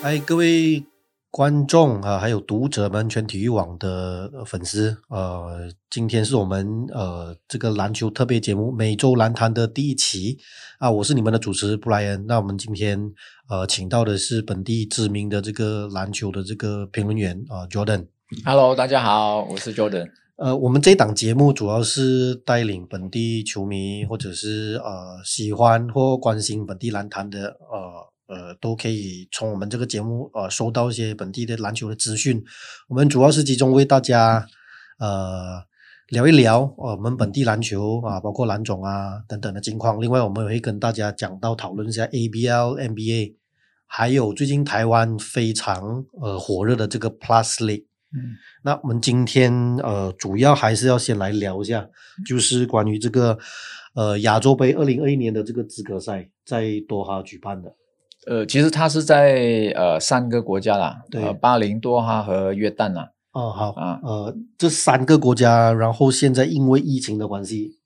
[0.00, 0.84] 哎，各位
[1.28, 10.38] 观众啊，还有读者们，全体育网的呃粉丝，呃，今天是我们呃这个篮球特别节目每周篮坛的第一期
[10.78, 12.24] 啊，我是你们的主持布莱恩。
[12.28, 13.12] 那我们今天
[13.48, 18.06] 呃请到的是本地知名的这个篮球的这个评论员啊，Jordan。
[18.44, 20.08] Hello，大家好，我是 Jordan。
[20.36, 32.44] 呃，我们这档节目主要是带领本地球迷，或者是呃喜欢或关心本地篮坛的呃呃，都可以从我们这个节目呃收到一些本地的篮球的资讯。
[32.88, 34.46] 我们主要是集中为大家
[34.98, 35.62] 呃
[36.08, 40.00] 聊一聊呃我们本地篮球啊，包括篮总啊等等的情况。
[40.00, 43.34] 另外，我们也会跟大家讲到讨论一下 ABL、NBA，
[43.86, 47.86] 还有最近台湾非常呃火热的这个 Plus League。
[48.10, 51.86] 嗯，那我们今天呃，主要还是要先来聊一下，
[52.26, 53.38] 就是关于这个
[53.94, 57.74] 呃亚洲杯二零二一年的这个资格赛在多哈举办的。
[58.28, 61.22] 呃，其实他是在呃三个国家啦，对。
[61.22, 63.10] 呃，巴林、多哈和约旦啦。
[63.32, 63.98] 哦，好啊。
[64.02, 67.78] 呃，这三个国家，然后现在因为疫情的关系，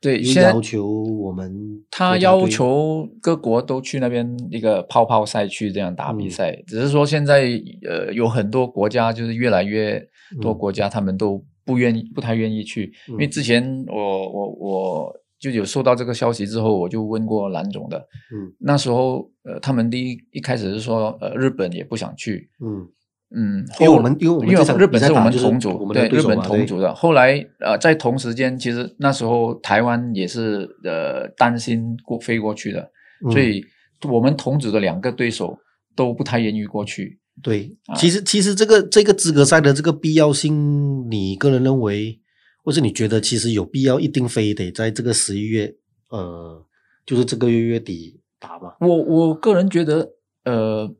[0.00, 7.42] 对，要求我们他要求各国都去那边一个泡泡赛区这样打比赛，只是说现在
[7.88, 9.98] 呃有很多国家就是越来越
[10.40, 10.58] 多嗯。
[10.58, 13.30] 国家他们都不愿意、不太愿意去，因为嗯。
[13.30, 17.98] 之前我我我就有收到这个消息之后，我就问过蓝总的，
[18.32, 22.88] 嗯那时候呃他们第一一开始是说呃日本也不想去，嗯
[23.30, 26.94] 嗯，因为我们因为我们因为日本是我们同组，对日本同组的。
[26.94, 32.90] 后来呃，在同时间，其实那时候台湾也是呃担心过飞过去的，
[33.26, 33.62] 嗯所以
[34.08, 35.58] 我们同组的两个对手
[35.94, 37.20] 都不太愿意过去。
[37.42, 42.18] 对，啊其实其实这个这个资格赛的这个必要性，你个人认为，
[42.62, 45.74] 或者你觉得其实有必要一定非得在这个十一月，
[46.08, 46.64] 呃，
[47.06, 48.74] 就是这个月月底打吗？
[48.80, 50.10] 我我个人觉得，
[50.44, 50.94] 呃，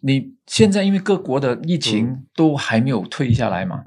[0.00, 3.82] 你现在因为各国的疫嗯情都还没有退下来嘛，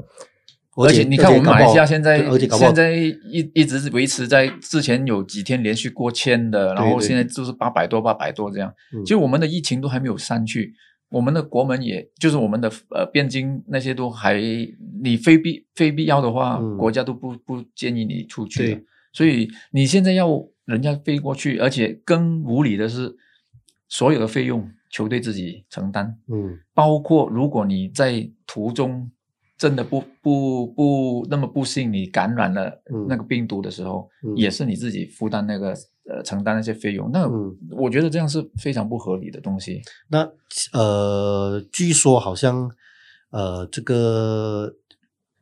[0.75, 8.73] 而且你看我们马来西亚现在现在一一直是维持在之前有几天连续过千的，然后现在就是八百多八百多这样。
[8.93, 10.73] 嗯就我们的疫情都还没有散去，
[11.09, 14.35] 我们的国门也就是我们的呃边境那些都还，
[15.01, 18.81] 你非必非必要的话，嗯国家都不不建议你出去的。
[19.13, 20.27] 所以你现在要
[20.65, 23.15] 人家飞过去，而且更无理的是，
[23.87, 26.19] 所有的费用球队自己承担。
[26.27, 29.09] 嗯包括如果你在途中
[29.57, 33.07] 真的不不不那么不幸你感染了嗯。
[33.09, 34.35] 那个病毒的时候，嗯。
[34.35, 35.69] 也是你自己负担那个
[36.09, 37.55] 呃承担那些费用，那嗯。
[37.71, 39.81] 我觉得这样是非常不合理的东西。
[40.09, 40.29] 那
[40.73, 42.69] 呃，据说好像
[43.31, 44.73] 呃，这个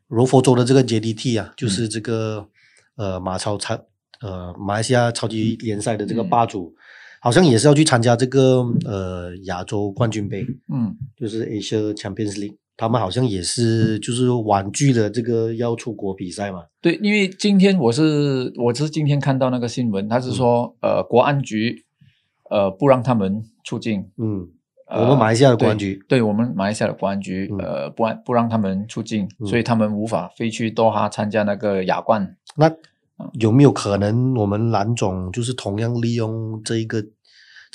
[0.08, 1.54] 柔佛州的这个 JDT 啊，嗯。
[1.58, 2.48] 就是这个、
[2.96, 3.76] 呃马超超
[4.22, 6.30] 呃马来西亚超级联赛的这个嗯。
[6.30, 6.74] 霸主，
[7.20, 12.56] 好像也是要去参加这个呃亚洲冠军杯，嗯，就是 Asia Champions League。
[12.78, 16.66] 他们好像也是就是婉拒了这个要出国比赛嘛。
[16.82, 21.86] 对，因为今天我是我是今天看到那个新闻，他是说、呃国安局
[22.50, 24.10] 呃不让他们出境。
[24.18, 24.48] 嗯，
[24.88, 32.36] 呃我们马来西亚的国安局对，对我们马来西亚的国安局，嗯呃，不让不让他们出境，嗯所以他们无法飞去多哈参加那个亚冠。
[32.58, 32.72] 那
[33.40, 37.04] 有没有可能我们蓝总就是同样利用这一个？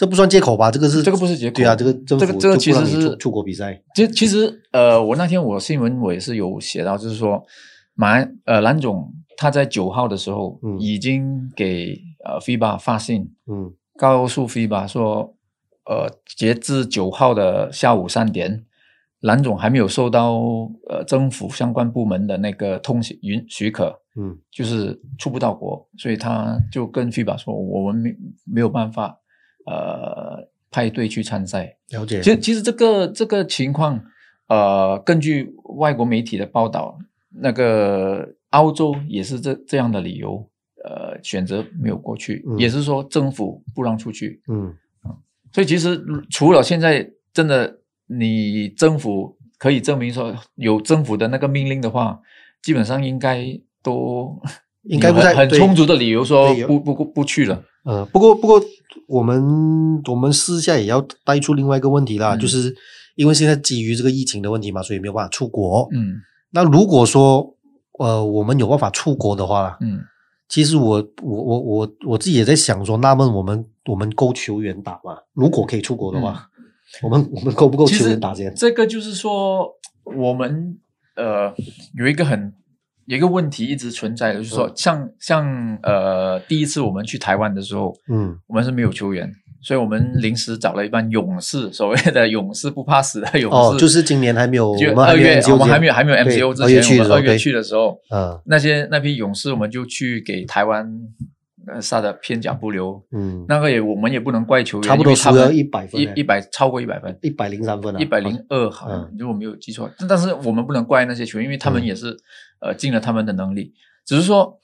[0.01, 0.71] 这不算借口吧？
[0.71, 3.79] 这个是这个不是借口对啊，这个这个这个其实是你出出国比赛。
[3.95, 7.45] 其其实呃，我那天我新闻我也是有写到，就是说
[7.93, 8.17] 马
[8.47, 15.37] 呃蓝总他在九号的时候、嗯已经给呃 FIBA 发信，嗯告诉 FIBA 说，
[15.85, 18.65] 呃，截至九号的下午三点，
[19.21, 20.41] 蓝总还没有收到
[20.89, 29.20] 呃政府相关部门的那个通行允许可，嗯就是出不到国，所以他就跟 FIBA 说，我们没没有办法
[29.67, 31.77] 呃派队去参赛。
[31.91, 32.21] 了解。
[32.21, 34.01] 其实其实这个这个情况，
[34.49, 36.99] 呃，根据外国媒体的报道，
[37.31, 40.49] 那个澳洲也是这这样的理由，
[40.85, 44.41] 呃，选择没有过去，嗯也是说政府不让出去。
[44.49, 44.75] 嗯
[45.53, 46.01] 所以其实
[46.31, 52.21] 除了现在真的你政府可以证明说有政府的那个命令的话，
[52.63, 54.41] 基本上应该都
[54.85, 57.63] 应该不在很很充足的理由说不不不不去了。
[57.85, 58.61] 呃，不过不过
[59.07, 62.75] 我们我们私下也要带出另外一个问题啦，嗯就是
[63.17, 65.89] 因为现在基于这个疫情的问题嘛，所以没有办法出国。
[65.93, 66.17] 嗯
[66.53, 67.55] 那如果说
[67.99, 70.01] 呃我们有办法出国的话啦，嗯
[70.49, 75.17] 其实我我我我我自己也在想说，纳闷我们我们够球员打吗？
[75.33, 76.49] 如果可以出国的话，
[77.03, 78.53] 我们我们够不够球员打先？
[78.57, 79.69] 这个就是说，
[80.03, 80.77] 我们
[81.15, 81.55] 呃
[81.97, 82.53] 有一个很
[83.11, 88.39] 有一个问题一直存在的，就是说，像像呃第一次我们去台湾的时候，嗯。
[88.47, 89.29] 我们是没有球员，
[89.61, 93.57] 所以我们临时找了一帮勇士，所谓的勇士不怕死的勇士。
[93.57, 98.41] 哦，就是今年还没有，二月我们还没有还没有对 MCO 之前，我们二月去的时候，嗯。
[98.47, 100.89] 那些那批勇士我们就去给台湾
[101.67, 103.03] 呃杀的片甲不留。
[103.13, 109.91] 嗯，那个也我们也不能怪球员，差不多因为他们输了100分欸一一百超过一百分，一百零三分啊，一百零二好像嗯，如果没有记错。
[109.99, 112.17] 但但是我们不能怪那些球员，因为他们嗯也是
[112.61, 113.73] 呃尽了他们的能力。
[114.05, 114.59] 只是说，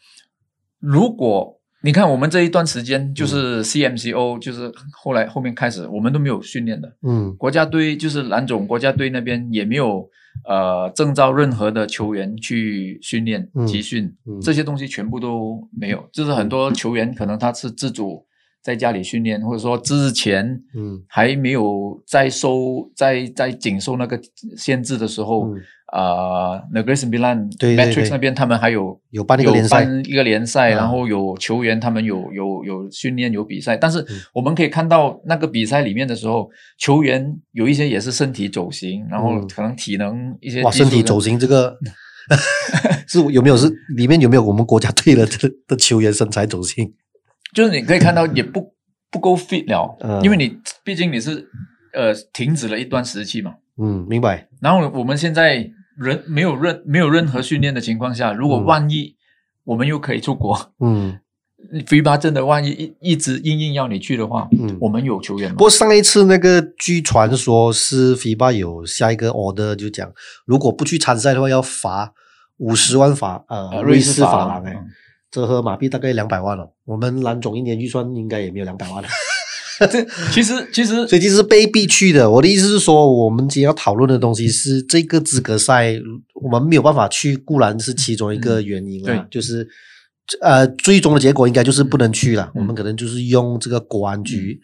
[0.78, 3.14] 如果你看我们这一段时间，嗯。
[3.14, 6.96] 就是 CMCO，就是后来后面开始，我们都没有训练的。
[7.02, 7.34] 嗯。
[7.37, 10.08] 国家队就是蓝总国家队那边也没有
[10.49, 13.67] 呃征召任何的球员去训练嗯。
[13.67, 14.40] 集训，嗯。
[14.40, 16.08] 这些东西全部都没有。
[16.12, 18.26] 就是很多球员可能他是自主
[18.62, 21.00] 在家里训练，或者说之前嗯。
[21.06, 24.20] 还没有在收在在紧受那个
[24.56, 28.11] 限制的时候，嗯啊、那 g r a c e Milan 对对 Matrix 对。
[28.11, 29.81] 那边他们还有有办一个联赛。
[29.83, 30.77] 有办一个联赛，嗯。
[30.77, 34.21] 然后有球员他们有有有训练有比赛，但是嗯。
[34.35, 39.49] 我们可以看到那个比赛里面的时候，球员有一些也是身体走形，然后嗯。
[39.49, 41.77] 可能体能一些哇，身体走形这个
[43.06, 46.93] 是有没有是里面有没有我们国家队的的 的球员身材走形？
[47.55, 48.75] 就是你可以看到也不
[49.09, 50.21] 不够 fit 了，嗯。
[50.25, 51.49] 因为你毕竟你是
[51.94, 53.55] 呃停止了一段时期嘛。
[53.79, 54.49] 嗯，明白。
[54.61, 59.16] 然后我们现在人没有任没有任何训练的情况下，如果嗯万一
[59.64, 61.19] 我们又可以出国， 嗯
[61.72, 64.76] FIBA 真的万一一一直硬硬要你去的话，嗯。
[64.81, 65.64] 我们有球员吗不？
[65.64, 70.12] 过上一次那个据传说是 FIBA 有下一个 order 就讲，
[70.44, 72.12] 如果不去参赛的话要罚
[72.58, 74.87] 五十万法呃呃瑞士法法郎哎，嗯
[75.31, 76.72] 折合马币大概两百万了。
[76.84, 79.08] 我们蓝总一年预算应该也没有两百万了，
[79.78, 82.31] 这 其实其实所以其实被逼去的。
[82.31, 85.99] 我的意思是说，我们今天要讨论的东西是这个资格赛，
[86.34, 89.69] 我们没有办法去，固然是其中一个原因啦，嗯对就是
[90.40, 92.50] 呃，最终的结果应该就是不能去了。
[92.55, 94.61] 嗯我们可能就是用这个国安局。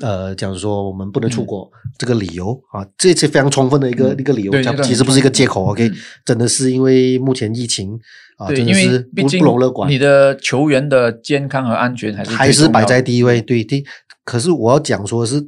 [0.00, 5.64] 呃，讲说我们不能出国、这个理由啊，这是非常充分的一个、嗯一个理由对，这个很它其实不是一个借口。
[5.66, 5.94] OK，、嗯
[6.24, 7.98] 真的是因为目前疫情
[8.38, 9.90] 啊，真的是不不容乐观。
[9.90, 13.84] 你的球员的健康和安全还是还是摆在第一位，对对。
[14.30, 15.44] 可是我要讲说的是，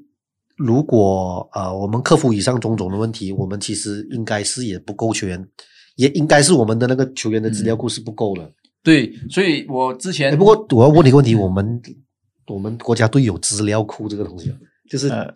[0.57, 5.49] 如果呃我们克服以上种种的问题，我们其实应该是也不够球员，
[5.95, 8.51] 也应该是我们的那个球员的资料库是不够的。
[8.83, 11.81] 对，所以我之前哎不过我要问你个问题，我们
[12.49, 14.57] 我们国家队有资料库这个东西吗，
[14.91, 15.33] 就是呃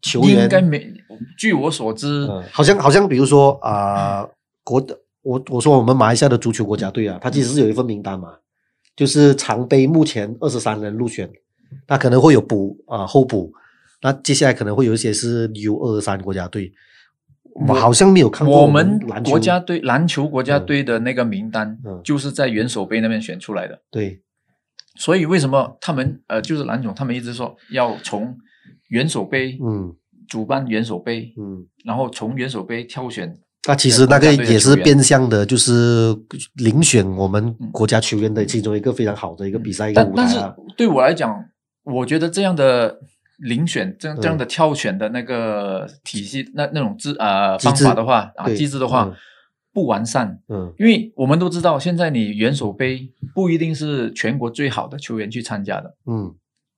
[0.00, 0.90] 球员应该没，
[1.36, 4.26] 据我所知，嗯，好像好像比如说啊、
[4.64, 8.30] 国的我我说我们马来西亚的足球国家队啊，他其实是有一份名单嘛，
[8.96, 11.30] 就是常杯目前二十三人入选，
[11.86, 13.52] 那可能会有补啊、候补，
[14.02, 16.72] 那接下来可能会有一些是 U 二三国家队，
[17.66, 23.80] 我好像没有看过我们篮国家队篮球国家嗯队的那个名单嗯，就是在元首杯那边选出来的。
[23.90, 24.22] 对
[24.96, 28.36] 所以为什么他们呃，就是蓝总他们一直说要从
[28.88, 29.94] 元首杯，嗯
[30.28, 33.34] 主办元首杯，嗯，然后从元首杯挑选。
[33.66, 36.14] 那其实那个也是变相的，就是
[36.56, 40.38] 遴选我们国家球员的其中一个非常好的一个比赛一个但但是。
[40.76, 41.44] 对我来讲，
[41.92, 42.98] 我觉得这样的
[43.42, 49.14] 遴选，这样这样嗯的挑选的那个体系，那那种制呃方法的话啊，机制的话嗯
[49.72, 50.40] 不完善。
[50.48, 56.34] 嗯因为我们都知道，现在你元首杯不一定是全国最好的球员去参加的，嗯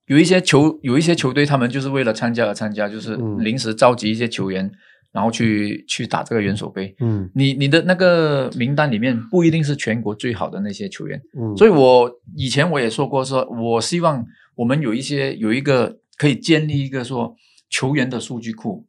[0.06, 4.70] 有一些球有一些球队，他们就是为了参加而参加，就是嗯临时召集一些球员，
[5.12, 6.94] 然后去去打这个元首杯。
[7.00, 14.26] 嗯你你的那个名单里面不一定是全国最好的那些球员，嗯，所以我以前我也说过说，我希望
[14.60, 17.34] 我们有一些有一个可以建立一个说
[17.70, 18.86] 球员的数据库。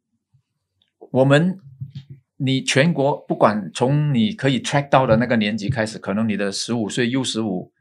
[1.10, 1.58] 我们
[2.36, 7.72] 你全国不管从你可以 track 到的那个年纪开始，可能你的十五岁 U 十五，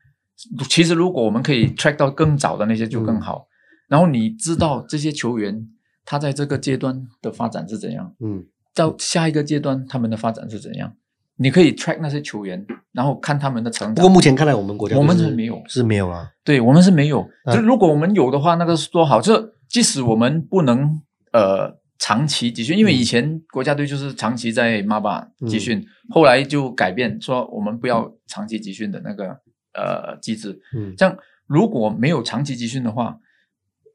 [0.70, 3.48] 其实如果我们可以 track 到更早的那些就更好。
[3.90, 5.68] 然后你知道这些球员
[6.06, 10.96] 他在这个阶段的发展是怎样，嗯到下一个阶段他们的发展是怎样，
[11.36, 13.96] 你可以 track 那些球员，然后看他们的成长。
[13.96, 16.30] 不过目前看来，我们国家我们是是没有是没有啊。
[16.44, 17.28] 对我们是没有。
[17.46, 19.22] 嗯就如果我们有的话，那个是多好。
[19.22, 29.38] 就即使我们不能呃长期集训，因为嗯以前国家队就是长期在马巴集训，后来就改变说我们不要长期集训的那个
[29.74, 30.60] 呃机制。
[30.76, 31.16] 嗯这样
[31.48, 33.18] 如果没有长期集训的话，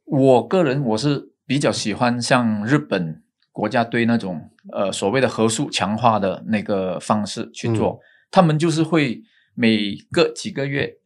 [0.04, 3.22] 我个人我是比较喜欢像日本
[3.52, 8.00] 国家队那种呃所谓的合宿强化的那个方式去做，嗯
[8.36, 9.22] 他们就是会
[9.54, 10.98] 每个几个月，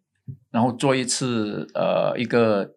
[0.50, 2.74] 然后做一次呃一个，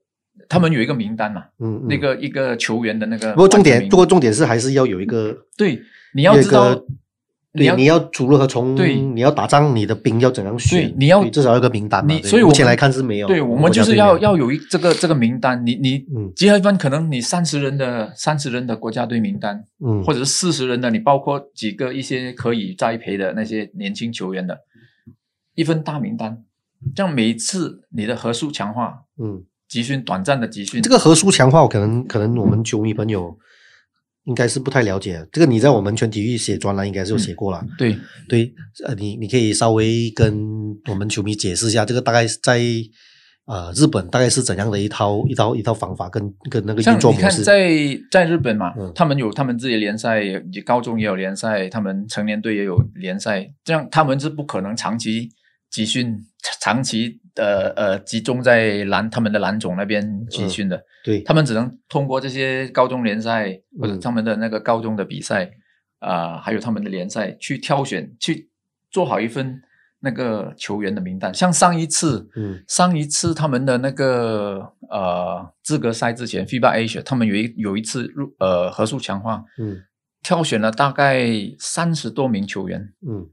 [0.48, 1.88] 他们有一个名单嘛，嗯，嗯。
[1.88, 5.82] 那个一个球员的那个不过重点，不过重点是还是要有一个对
[6.14, 6.80] 你要知道
[7.56, 10.90] 对，要你要如何从对你要打仗，你的兵要怎样选？
[10.90, 12.12] 对你要至少要有个名单嘛。
[12.12, 13.28] 你所以我目前来看是没有。
[13.28, 24.58] 对，我们就是要要有一这个这个名单，你你嗯结合一份可能你三十人的三十人的国家队名单，嗯，或者是四十人的，你包括几个一些可以栽培的那些年轻球员的
[25.54, 26.44] 一份大名单，
[26.96, 33.38] 这样每一次你的合数强化、嗯，集训短暂的集训，这个合数强化，我可能可能我们球迷朋友
[34.26, 35.26] 应该是不太了解。
[35.32, 37.64] 这个你在我们全体育写专栏应该是有写过了。
[37.78, 37.98] 对
[38.30, 38.54] 对，
[38.86, 40.34] 呃，你你可以稍微跟
[40.90, 42.62] 我们球迷解释一下，这个大概是在
[43.46, 47.44] 呃日本大概是怎样的一套一套一套方法跟跟那个运作模式？
[47.44, 47.70] 在
[48.10, 55.30] 在日本嘛，嗯他们有他们自己的联赛，也高中也有联赛，他们成年队也有联赛，这样他们是不可能长期
[55.74, 56.24] 集训，
[56.62, 65.50] 长期呃呃集中在蓝他们的蓝总那边集训的，对，他们只能通过这些高中联赛或者嗯他们的那个高中的比赛
[65.98, 68.50] 啊、还有他们的联赛去挑选，去
[68.92, 69.62] 做好一份
[70.02, 71.34] 那个球员的名单。
[71.34, 72.62] 像上一次，嗯。
[72.68, 79.82] 上一次他们的那个呃资格赛之前，FIBA Asia 他们有一有一次入呃合数强化，嗯。
[80.22, 81.26] 挑选了大概
[81.58, 83.26] 三十多名球员，嗯。
[83.26, 83.33] 我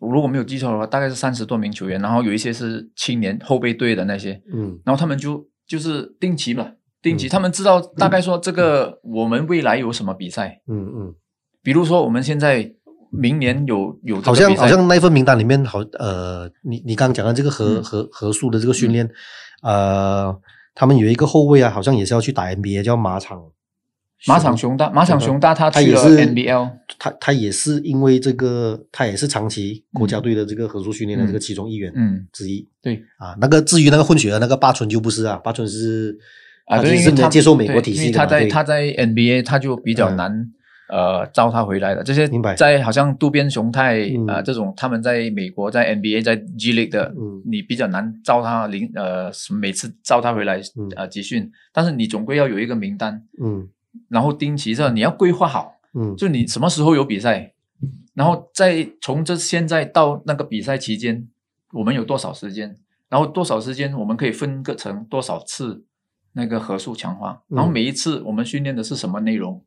[0.00, 4.78] 如果没有记错的话，大概是三十多名球员，然后有一些是青年后备队的那些，嗯。
[4.84, 6.70] 然后他们就就是定期嘛，
[7.02, 11.14] 定期，他们知道大概说这个我们未来有什么比赛，嗯嗯，
[11.62, 12.72] 比如说我们现在
[13.10, 17.82] 明年有有好像好像那份名单里面好呃，你你刚刚讲的这个合嗯。
[17.82, 19.08] 合合数的这个训练，
[19.62, 20.34] 呃，
[20.74, 23.42] 他们有一个后卫啊，好像也是要去打 NBA，叫马场
[24.26, 32.96] 马场熊大，马场熊大他去了他也是 NBL，他他也是因为这个，他也是长期国家队的这个合作训练的这个其中一员嗯，之一、对。
[33.18, 33.36] 啊。
[33.40, 36.18] 那个至于那个混血的那个八村就不是啊，八村是
[36.66, 38.40] 啊，他对，是能接受美国体系的嘛对。
[38.40, 40.16] 在他在 NBA 他就比较嗯。
[40.16, 40.52] 难。
[40.90, 42.02] 呃，招他回来的。
[42.02, 42.54] 这些明白。
[42.54, 44.26] 在好像渡边雄太嗯。
[44.26, 47.42] 啊、呃这种，他们在美国在 NBA 在 G League 的，嗯。
[47.44, 50.88] 你比较难招他临呃每次招他回来嗯。
[50.96, 53.68] 呃集训，但是你总归要有一个名单，嗯
[54.08, 56.14] 然后定期这你要规划好，嗯。
[56.16, 57.54] 就你什么时候有比赛，
[58.14, 61.28] 然后再从这现在到那个比赛期间，
[61.72, 62.76] 我们有多少时间，
[63.08, 65.84] 然后多少时间我们可以分割成多少次
[66.32, 67.72] 那个合数强化，然后嗯。
[67.72, 69.62] 每一次我们训练的是什么内容，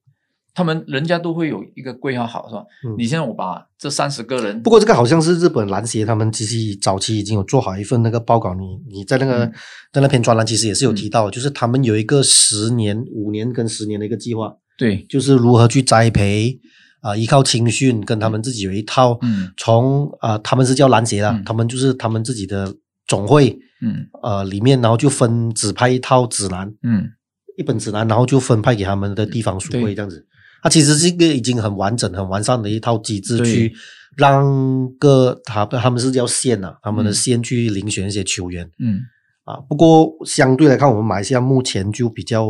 [0.53, 2.63] 他们人家都会有一个规划好，是吧？
[2.85, 2.95] 嗯。
[2.97, 9.53] 你现在我把这三十个人，不过这个好像是日本篮协他们其实早期已经有做好一份那个报告，你你在那个、嗯。
[9.93, 16.59] 在那篇专栏其实也是有提到，就是他们有一个十年、五年跟十年的一个计划，对，就是如何去栽培
[17.01, 19.51] 啊、依靠青训跟他们自己有一套，嗯。
[19.57, 21.43] 从啊、他们是叫篮协啦，嗯。
[21.43, 22.73] 他们就是他们自己的
[23.07, 24.05] 总会嗯。
[24.21, 27.09] 呃里面，然后就分指派一套指南，嗯。
[27.57, 30.25] 一本指南，然后就分派给他们的地方属会这样子。
[30.61, 33.73] 它其实是一个已经很完整、很完善的一套机制，去
[34.15, 37.13] 让个他他们是叫县呐、他们的嗯。
[37.13, 38.99] 县去遴选一些球员、嗯，
[39.45, 39.57] 啊。
[39.67, 42.47] 不过相对来看，我们马来西亚目前就比较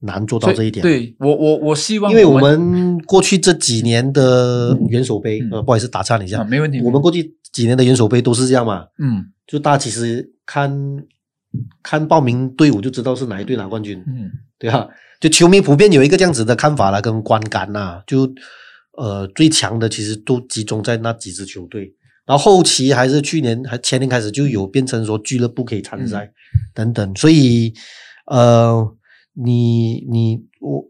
[0.00, 0.82] 难做到这一点。
[0.82, 5.50] 对我我我希望因为我们过去这几年的元首杯，嗯。
[5.52, 9.24] 呃，不好意思打岔你一下，啊没问题，我们过去几年的元首杯都是这样嘛，嗯。
[9.46, 10.70] 就大家其实看
[11.82, 14.86] 看报名队伍就知道是哪一队拿冠军，嗯对啊，
[15.20, 18.30] 就球迷普遍有一个这样子的看法啦，跟观感呐、就
[18.96, 21.92] 呃最强的其实都集中在那几支球队，
[22.26, 26.30] 然后后期还是去年还前年开始就有变成说俱乐部可以参赛、
[26.74, 27.72] 等等，所以
[28.26, 28.86] 呃，
[29.34, 30.84] 你你我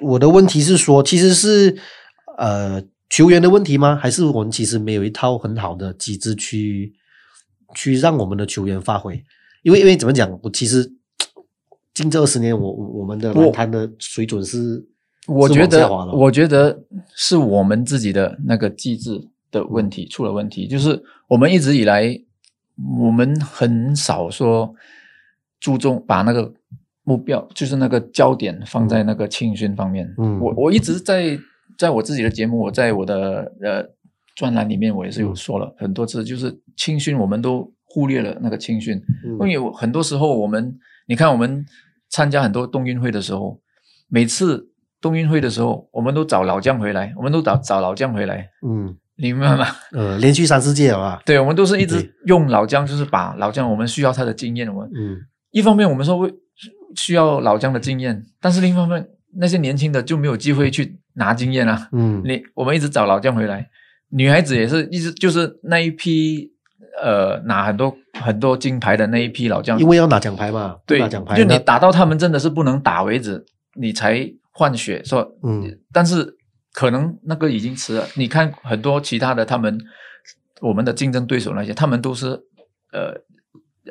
[0.00, 1.76] 我的问题是说，其实是
[2.36, 3.96] 呃球员的问题吗？
[3.96, 6.92] 还是我们其实没有一套很好的机制去
[7.74, 9.24] 去让我们的球员发挥？
[9.64, 10.92] 因为因为怎么讲，我其实
[11.92, 14.86] 近这二十年，我我我们的篮坛的水准是，是
[15.26, 22.20] 我觉得我觉得是我们自己的那个机制的问题出了问题，就是我们一直以来，
[23.00, 24.74] 我们很少说
[25.58, 26.52] 注重把那个
[27.04, 30.12] 目标，就是那个焦点放在那个青训方面。
[30.18, 30.38] 嗯。
[30.40, 31.38] 我我一直在
[31.78, 33.88] 在我自己的节目，我在我的呃
[34.34, 35.24] 专栏里面，我也是嗯。
[35.24, 39.00] 有说了很多次，就是青训我们都忽略了那个青训。
[39.24, 41.64] 嗯因为我很多时候我们，你看我们
[42.10, 43.60] 参加很多冬运会的时候，
[44.08, 44.68] 每次
[45.00, 49.64] 冬运会的时候，我们都找老将回来，我们都找找老将回来，嗯你明白吗？
[49.92, 54.68] 呃连续三四届了啊，对，我们都是一直用老将，就是把老将，我们需要他的经验。
[54.74, 55.16] 我们嗯
[55.52, 56.34] 一方面我们说为
[56.96, 61.88] 需要老将的经验，但是另一方面那些年轻的就没有机会去拿经验啊。
[61.92, 63.68] 嗯你我们一直找老将回来，
[64.10, 66.52] 女孩子也是一直就是那一批
[67.02, 75.02] 呃拿很多很多金牌的那一批老将，因为要拿奖牌嘛，对拿奖，牌，就你打到他们真的是不能打为止，你才换血。
[75.04, 76.36] 说，嗯但是
[76.72, 78.06] 可能那个已经迟了。
[78.14, 79.78] 你看很多其他的他们，
[80.60, 82.28] 我们的竞争对手那些，他们都是
[82.92, 83.14] 呃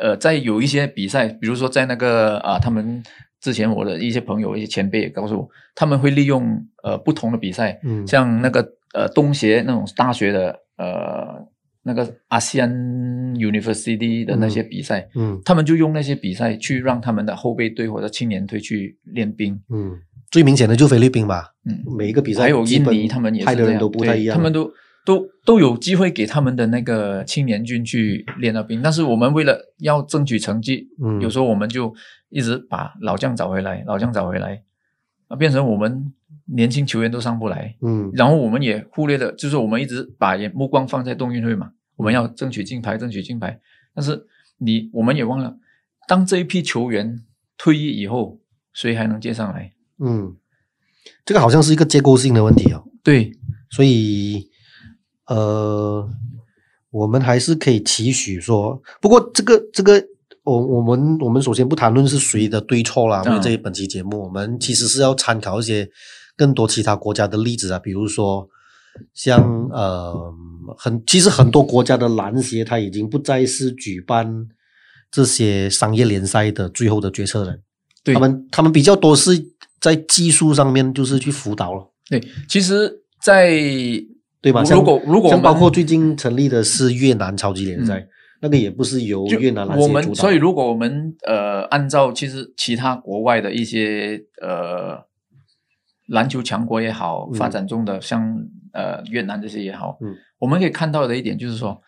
[0.02, 3.04] 呃，在有一些比赛，比如说在那个啊，他们
[3.40, 11.46] 之前我的一些朋友、一些前辈也告诉我，他们会利用呃不同的比赛，嗯像那个呃东协那种大学的呃
[11.84, 15.42] 那个 ASEAN University 的那些比赛，嗯。
[15.44, 19.62] 他们就用那些比赛去让他们的后备队或者青年队去练兵。
[19.70, 20.00] 嗯，
[20.32, 23.80] 最明显的就菲律宾吧，嗯，每一个比赛还有印尼，他们也是派的人这样。
[23.80, 24.72] 对都不太一样，他们都
[25.06, 31.20] 都都有机会给他们的那个青年军去练到兵，但是我们为了要争取成绩，嗯。
[31.20, 31.94] 有时候我们就
[32.30, 34.64] 一直把老将找回来，老将找回来，
[35.28, 36.14] 啊，变成我们
[36.56, 43.60] 年轻球员都上不来，嗯然后我们也忽略了，就是我们一直把眼目光放在冬运会嘛，我们要争取金牌，争取金牌。
[43.96, 44.26] 但是
[44.60, 45.56] 你我们也忘了，
[46.08, 47.22] 当这一批球员
[47.58, 48.40] 退役以后，
[48.72, 49.72] 谁还能接上来？
[50.00, 50.36] 嗯，
[51.26, 53.32] 这个好像是一个结构性的问题哦，对，
[53.70, 54.50] 所以
[55.28, 56.08] 呃，
[56.92, 60.06] 我们还是可以期许说，不过这个这个。
[60.46, 65.90] 我我们我们首先不谈论是谁的对错啦，因为嗯这一本期节目，我们其实是要参考一些
[66.36, 68.48] 更多其他国家的例子啊，比如说
[69.14, 70.14] 像呃
[70.78, 74.48] 很其实很多国家的篮协他已经不再是举办
[75.12, 77.62] 这些商业联赛的最后的决策人，
[78.04, 78.14] 对。
[78.14, 79.32] 他们他们比较多是
[79.80, 83.50] 在技术上面就是去辅导了，对，其实，在
[84.42, 84.64] 对吧？
[84.64, 88.08] 如果如果像包括最近成立的是越南超级联赛，
[88.42, 94.98] 那个也不是由越南来我们，协主导，所以如果我们呃按照其实其他国外的一些呃
[96.08, 97.34] 篮球强国也好，嗯。
[97.34, 100.16] 发展中的像呃越南这些也好，嗯。
[100.40, 101.82] 我们可以看到的一点就是说，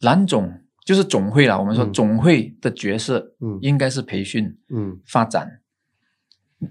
[0.00, 0.52] 篮总
[0.84, 1.92] 就是总会啦，我们说嗯。
[1.92, 3.58] 总会的角色嗯。
[3.62, 5.00] 应该是培训、嗯。
[5.06, 5.60] 发展，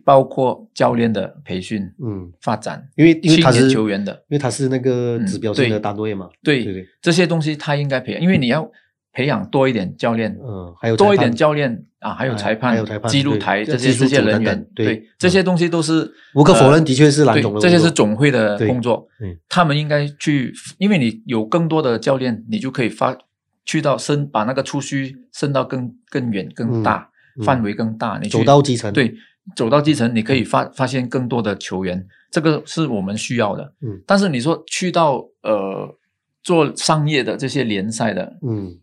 [0.04, 4.14] 包括教练的培训、嗯，发展，因为因为他是球员的。
[4.28, 8.70] 因为他是那个嗯指标性的对单位嘛，对对对，这些东西他应该培养，因为你要
[9.12, 17.26] 培养多一点教练，嗯，还有多一点教练啊，还有哎裁判、还有裁判记录对台这些这些人员对这些东西都是无可否认，呃的确是
[17.62, 23.18] 这些是总会的对工作嗯，他们应该去，因为你有更多的教练，你就可以发
[23.66, 29.16] 去到伸，把那个触须伸到更更远、更大、嗯范围更大，你去走到基层，，对，
[29.56, 33.74] 走到基层，你可以发发现更多的球员，这个是我们需要的。
[33.82, 34.02] 嗯。
[34.06, 35.98] 但是你说去到呃
[36.44, 38.80] 做商业的这些联赛的，嗯。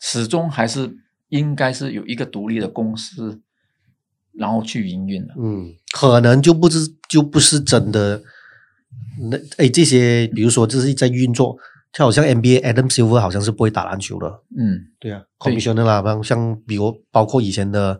[0.00, 0.94] 始终还是
[1.38, 3.40] 应该是有一个独立的公司，
[4.32, 5.34] 然后去营运的。
[5.36, 8.22] 嗯，可能就不是就不是真的。
[9.30, 11.56] 那哎，这些比如说这是在运作，
[11.92, 17.98] 就好像 NBA Adam Silver 好像是不会打篮球的，嗯，对啊对，commissioner 啦，像像比如包括以前的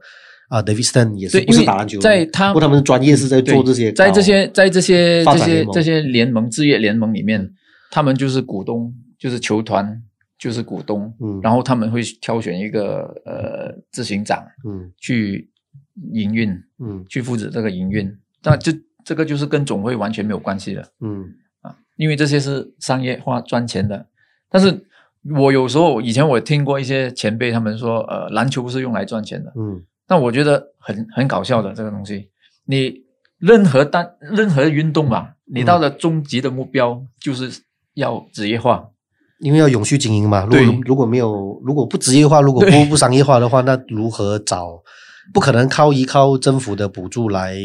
[0.48, 7.52] 啊 David Stern 也是，不是打篮球，在他不过他们的专业是在做对这些，在这些在这些这些这些联盟职业联盟里面，
[7.90, 10.02] 他们就是股东，就是球团
[10.44, 15.50] 就是股东，嗯然后他们会挑选一个呃执行长嗯去
[16.12, 18.70] 营运，嗯去负责这个营运，那这
[19.02, 20.86] 这个就是跟总会完全没有关系的。
[21.00, 24.06] 嗯啊，因为这些是商业化赚钱的。
[24.50, 24.84] 但是
[25.34, 29.50] 我有时候以前我听过一些前辈他们说，呃，篮球不是用来赚钱的。
[29.56, 32.28] 嗯但我觉得很很搞笑的这个东西。
[32.66, 33.02] 你
[33.38, 37.62] 任何单任何运动吧，你到了终极的目标就是
[37.94, 38.90] 要职业化。
[39.40, 44.82] 因为要永续经营嘛，如果如果没有如果不职业化，如果不不商业化的话，那如何找？
[45.32, 47.56] 不可能靠依靠政府的补助来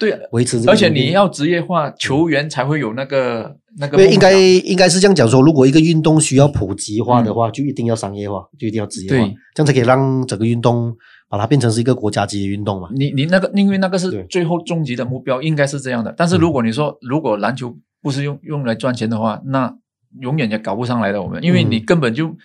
[0.00, 10.96] 对，维持这个而且你要职业化，球员才会有那个那个对，应该应该是这样讲说，如果一个运动需要普及化的话，就一定要商业化，就一定要职业化，这样才可以让整个运动
[11.28, 12.88] 把它变成是一个国家级的运动嘛。
[12.94, 16.14] 你你那个，因为那个是最后终极的目标，应该是这样的。
[16.16, 19.70] 但是如果你说，如果篮球不是用用来赚钱的话，那
[20.20, 21.20] 永远也搞不上来的。
[21.22, 22.36] 我们，因为嗯你根本就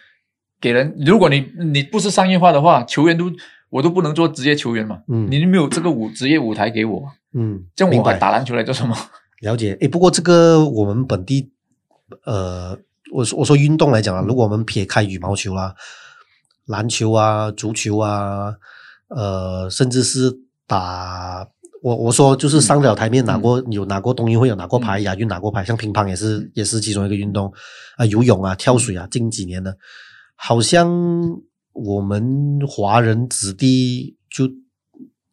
[0.60, 3.32] 给人，如果你你不是商业化的话，球员都
[3.70, 5.02] 我都不能做职业球员嘛。
[5.08, 7.04] 嗯你没有这个舞职业舞台给我，
[7.34, 8.96] 嗯，这样我还打篮球来做什么？
[9.42, 9.78] 了解。
[9.82, 11.52] 诶，不过这个我们本地，
[12.26, 12.78] 呃，
[13.14, 15.76] 我说我说运动来讲啊，如果我们撇开羽毛球啦、
[16.66, 18.56] 篮球啊、足球啊，
[19.10, 21.48] 呃，甚至是打。
[21.82, 27.52] 我我说就是上得了台面，拿过、有拿过冬运会有拿过牌，嗯亚运拿过牌，像乒乓也是也是其中一个运动
[27.98, 29.78] 啊、游泳啊、跳水啊，近几年的，
[30.36, 30.90] 好像
[31.74, 34.50] 我们华人子弟就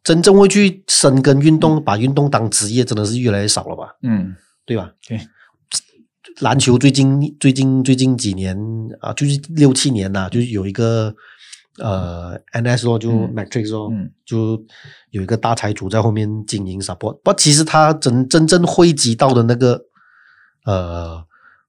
[0.03, 3.95] 真正会去深耕运动，把运动当职业，真的是越来越少了吧？
[4.03, 4.91] 嗯，对吧？
[5.07, 5.19] 对。
[6.41, 8.57] 篮球最近最近最近几年
[8.99, 11.15] 啊，就是六七年呐、就是有一个
[11.79, 14.63] 呃 NS 咯，就嗯 Matrix 咯，嗯就
[15.11, 17.19] 有一个大财主在后面经营 support。
[17.23, 19.85] 不，其实他真真正汇集到的那个
[20.65, 21.23] 呃，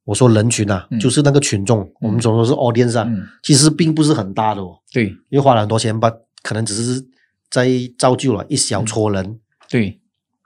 [0.04, 7.04] 我说人群啊，嗯就是那个群众，我们总说是 audience 其实并不是很大的哦，对因为花了很多钱吧，可能只是
[7.50, 9.40] 在造就了一小撮人。
[9.68, 10.00] 对，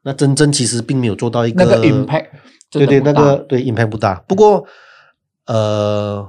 [0.04, 2.28] 那真正其实并没有做到一那个 impact
[2.70, 4.14] 对对，那个对 impact 不大。
[4.26, 4.64] 不过，
[5.46, 6.26] 呃，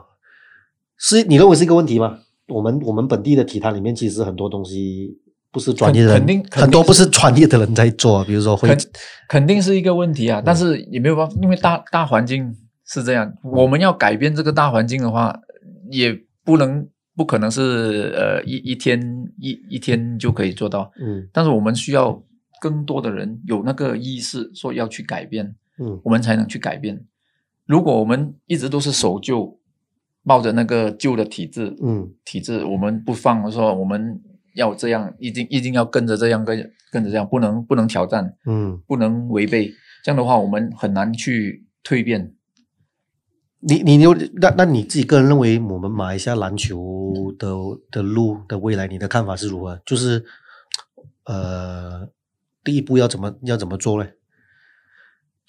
[0.97, 2.19] 是你认为是一个问题吗？
[2.51, 5.17] 我们我们本地的体坛里面，其实很多东西
[5.51, 8.77] 不是专业的人，肯肯定很多不是专业的人在做，比如说会肯
[9.27, 15.39] 肯定是一个问题嗯啊，但是也没有办法，因为大大环境是这样，我们要改变这个大环境的话，
[15.89, 18.99] 也不能不可能是呃一一天
[19.39, 21.27] 一一天就可以做到，嗯。
[21.31, 22.21] 但是我们需要
[22.61, 25.99] 更多的人有那个意识，说要去改变，嗯。
[26.03, 27.05] 我们才能去改变。
[27.65, 29.57] 如果我们一直都是守旧，
[30.25, 34.21] 抱着那个旧的体制，嗯体制我们不放，说我们
[34.55, 39.71] 要这样，一定一定要跟着这样跟跟着这样，不能不能挑战，嗯，不能违背。
[40.03, 42.33] 这样的话，我们很难去蜕变。
[43.59, 47.55] 你你有那那你自己个人认为，我们马来西亚篮球的
[47.91, 49.79] 的路的未来，你的看法是如何？
[49.85, 50.25] 就是
[51.25, 52.09] 呃，
[52.63, 54.09] 第一步要怎么要怎么做呢？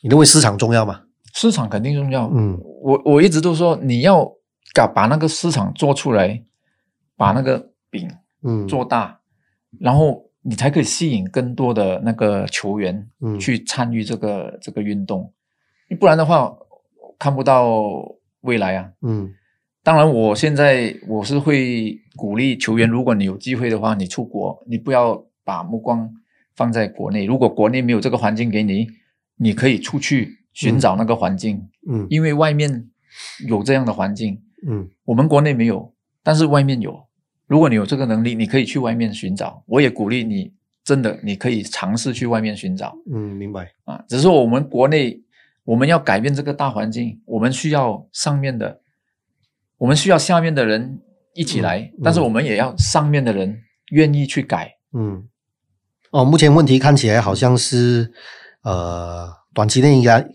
[0.02, 1.04] 你认为市场重要吗？
[1.34, 2.30] 市场肯定重要。
[2.34, 4.30] 嗯我我一直都说，你要
[4.74, 6.42] 把把那个市场做出来，
[7.16, 8.10] 把那个饼
[8.42, 9.20] 嗯，做大，
[9.78, 13.38] 然后你才可以吸引更多的那个球员嗯。
[13.38, 15.32] 去参与这个这个运动，
[16.00, 16.52] 不然的话
[17.18, 17.82] 看不到
[18.40, 18.90] 未来啊。
[19.02, 19.34] 嗯。
[19.84, 26.08] 当然，我现在我是会鼓励球员，如果你有机会的话，你出国，你不要把目光
[26.54, 27.24] 放在国内。
[27.24, 28.86] 如果国内没有这个环境给你，
[29.36, 32.06] 你可以出去寻找那个环境，嗯。
[32.10, 32.88] 因为外面
[33.48, 37.06] 有这样的环境，嗯我们国内没有，但是外面有。
[37.46, 39.62] 如果你有这个能力，你可以去外面寻找。
[39.66, 43.70] 我也鼓励你，真的你可以尝试去外面寻找嗯，明白。
[43.84, 44.02] 啊。
[44.08, 45.20] 只是说我们国内
[45.64, 48.80] 我们要改变这个大环境，我们需要上面的，
[49.78, 51.00] 我们需要下面的人
[51.34, 54.76] 一起来，嗯但是我们也要上面的人愿意去改。
[54.94, 55.28] 嗯，
[56.10, 58.12] 哦，目前问题看起来好像是
[58.62, 60.26] 呃，短期内应该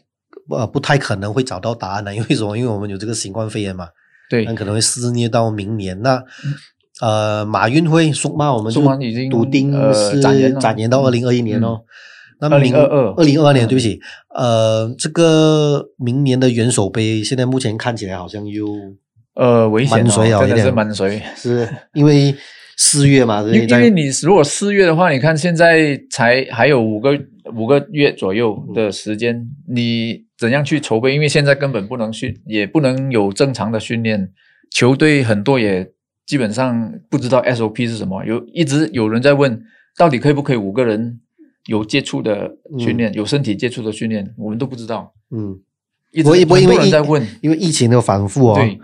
[0.49, 2.55] 呃不太可能会找到答案的，因为什么？
[2.55, 3.89] 因为我们有这个新冠肺炎嘛，
[4.29, 4.45] 对。
[4.45, 6.01] 很，可能会肆虐到明年。
[6.01, 6.23] 那
[7.01, 11.81] 呃，马运会说嘛，我们就说嘛已经笃定呃是展延展延到二零二一年哦。
[12.39, 13.67] 那明2022二零二二年，嗯。
[13.67, 13.99] 对不起，
[14.35, 18.67] 呃，这个明年的元首杯，现在目前看起来好像又
[19.33, 21.21] 呃，危险、哦，满水啊真的是有点满水。
[21.35, 22.35] 是因为
[22.77, 27.09] 四月嘛， 因为你如果四月的话，你看现在才还有五个
[27.55, 31.13] 五个月左右的时间，你怎样去筹备？
[31.13, 34.31] 因为现在根本不能训，也不能有正常的训练，
[34.69, 35.91] 球队很多也
[36.25, 39.63] 基本上不知道 SOP 是什么，有一直有人在问，
[39.97, 41.19] 到底可以不可以五个人
[41.65, 45.59] 有接触的训练，有身体接触的训练，我们都不知道，嗯，
[46.11, 48.79] 一直不过不过很因为疫多人在问，因为疫情的反复哦，对，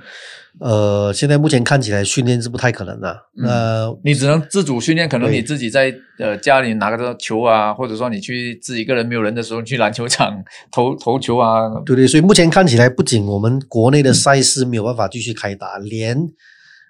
[0.60, 3.12] 呃，现在目前看起来训练是不太可能的。
[3.38, 16.30] 嗯那你只能自主训练，可能你自己在呃家里拿个球啊，或者说你去自己一个人没有人的时候你去篮球场 投投球啊，对对，所以目前看起来，不仅我们国内的赛事没有办法继续开打，连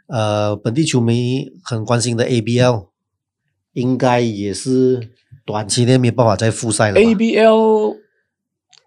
[0.07, 2.87] 呃本地球迷很关心的 ABL，
[3.71, 4.99] 应该也是
[5.45, 6.99] 短期内没有办法再复赛了。
[6.99, 7.95] ABL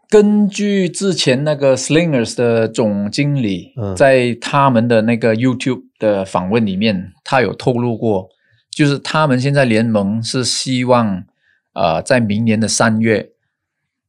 [0.08, 3.94] 根据之前那个 Slingers 的总经理嗯。
[3.96, 8.28] 在他们的那个 YouTube 的访问里面，他有透露过，
[8.70, 11.24] 就是他们现在联盟是希望
[11.72, 13.30] 呃在明年的三月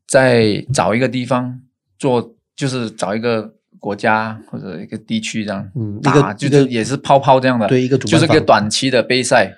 [0.05, 1.61] 再找一个地方
[1.97, 9.55] 做，就是找一个国家或者一个地区这样嗯，一打，个就是也是泡泡这样的，对一个主办就是一个短期的杯赛，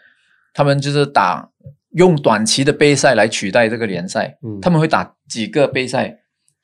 [0.53, 1.49] 他们就是打
[1.91, 4.59] 用短期的杯赛来取代这个联赛，嗯。
[4.61, 6.19] 他们会打几个杯赛，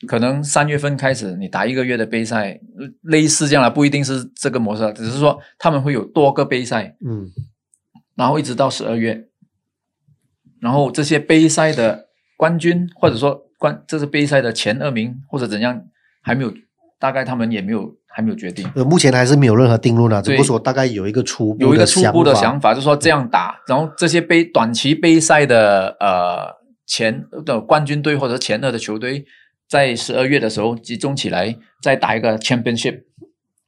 [0.07, 2.59] 可能三月份开始你打一个月的杯赛，
[3.01, 7.29] 类似这样的，不一定是这个模式啊，只是说他们会有多个杯赛，嗯。
[8.15, 9.27] 然后一直到十二月，
[10.61, 15.81] 然后这些杯赛的冠军或者说冠这是杯赛的前二名或者怎样
[16.21, 16.53] 还没有，
[16.97, 18.65] 大概他们也没有还没有决定。
[18.73, 26.55] 呃，目前还是没有任何定论啊，只对不过说大概有一个初步有一个初步的想想法，就是说这样打，然后这些杯短期杯赛的呃
[26.85, 29.25] 前的冠军队或者前二的球队，
[29.67, 32.99] 在十二月的时候集中起来，再打一个 championship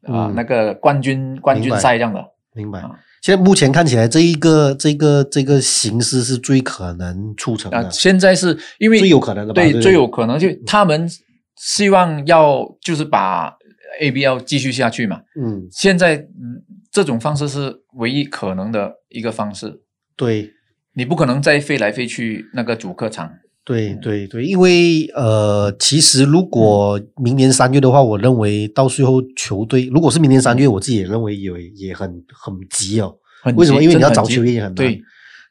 [0.04, 2.24] 啊、嗯那个冠军冠军赛这样的。
[2.54, 2.92] 明白啊。
[3.22, 11.10] 现在目前看起来，这一个这个这个形式是最可能促成啊、的，现在是因为最有可能的吧对，对最有可能就他们
[11.56, 13.58] 希望要就是把
[14.00, 15.22] ABL 继续下去嘛。
[15.40, 19.82] 嗯现在嗯这种方式是唯一可能的一个方式。
[20.16, 20.52] 对
[20.94, 23.32] 你不可能再飞来飞去那个主客场。
[23.68, 33.14] 对对对，因为呃，其实如果明年三月的话，我认为到最后球队如果是明年三月，我自己也认为也也很很急哦。
[33.44, 33.84] 很为什么？
[33.84, 34.76] 因为你要找球员也很难。
[34.76, 35.02] 对，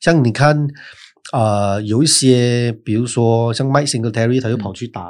[0.01, 0.67] 像你看，
[1.35, 5.03] 呃，有一些，比如说像 Mike Singletary，他又跑去打，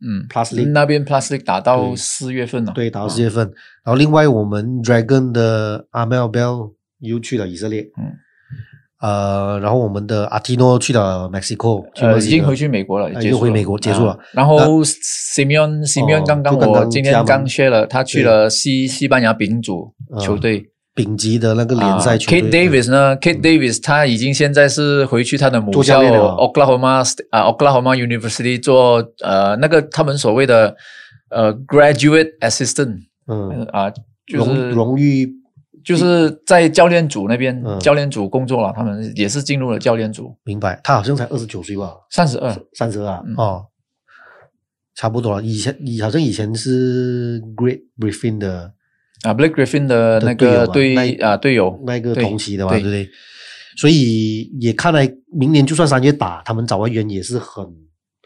[0.00, 2.72] 嗯 League 那边 Plastic 打到四月份了。
[2.74, 3.46] 对，打到啊四月份。
[3.84, 8.12] 然后另外我们 Dragon 的 Amel Bell 又去了以色列，嗯，
[9.00, 13.30] 呃，然后我们的 Atino 去了 Mexico，去呃，已经回去美国了，呃结束了。
[13.30, 14.12] 又回美国结束了。
[14.12, 20.18] 啊然后 Simeon Simeon 哦刚刚我今天刚 share 了，他去了西西班牙丙组嗯。
[20.18, 20.70] 球队。
[20.94, 22.42] 丙级的那个联赛啊球队。
[22.42, 30.74] Kate Davis 呢？Kate Davis 他已经现在是回去他的母校 Oklahoma 啊 Oklahoma University 做呃那个他们所谓的
[31.30, 32.96] 呃 graduate assistant
[33.28, 33.88] 嗯，啊，
[34.26, 35.30] 就荣是荣誉
[35.84, 42.54] 就是在教练组那边嗯教练组工作了，他们也是进入了教练组，明白，他好像才二十九岁吧，三十二。
[42.74, 43.66] 三十啊，嗯哦，
[44.94, 45.42] 差不多了。
[45.42, 48.72] 以前以好像以前是 Great Griffin 的
[49.22, 53.08] 啊，Blake Griffin 的那个队啊队友，那个同期的嘛，对对不对？
[53.76, 57.64] 所以也看来明年就算三月打，他们找外援也是很。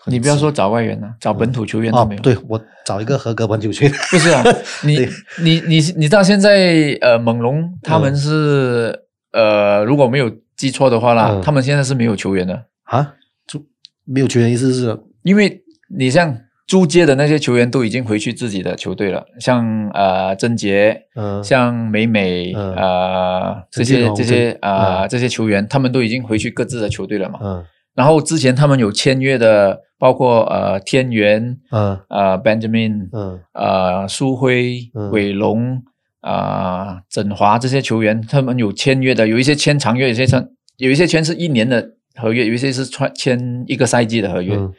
[0.07, 4.43] 你不要说找外援了，找本土球员都没有。，哦对我找一个合格本土球员， 不是啊，
[4.85, 5.09] 你对。
[5.43, 8.99] 你你你知道现在呃猛龙他们嗯是、
[9.33, 11.43] 呃如果没有记错的话啦，嗯。
[11.43, 13.15] 他们现在是没有球员的，啊，
[13.47, 13.61] 就
[14.05, 14.99] 没有球员意思是？
[15.23, 15.63] 因为
[15.97, 16.37] 你像
[16.67, 21.03] 租借的那些球员都已经回去自己的球队了，像呃曾杰。
[21.15, 21.43] 嗯。
[21.45, 22.75] 像美美、嗯。
[22.75, 25.09] 呃这些这些啊呃、嗯。
[25.09, 27.39] 这些球员，他们都已经回去各自的球队了嘛。
[27.43, 31.99] 嗯然后之前他们有签约的，包括呃天元、嗯。
[32.09, 33.41] 呃 Benjamin、嗯。
[33.53, 35.11] 呃苏辉、嗯。
[35.11, 35.83] 伟龙、
[36.21, 44.73] 啊振华这些球员，他们有签约的，有一些签长约，有一些签有一些签是一年的合约，有一些是签签一个赛季的合约，嗯，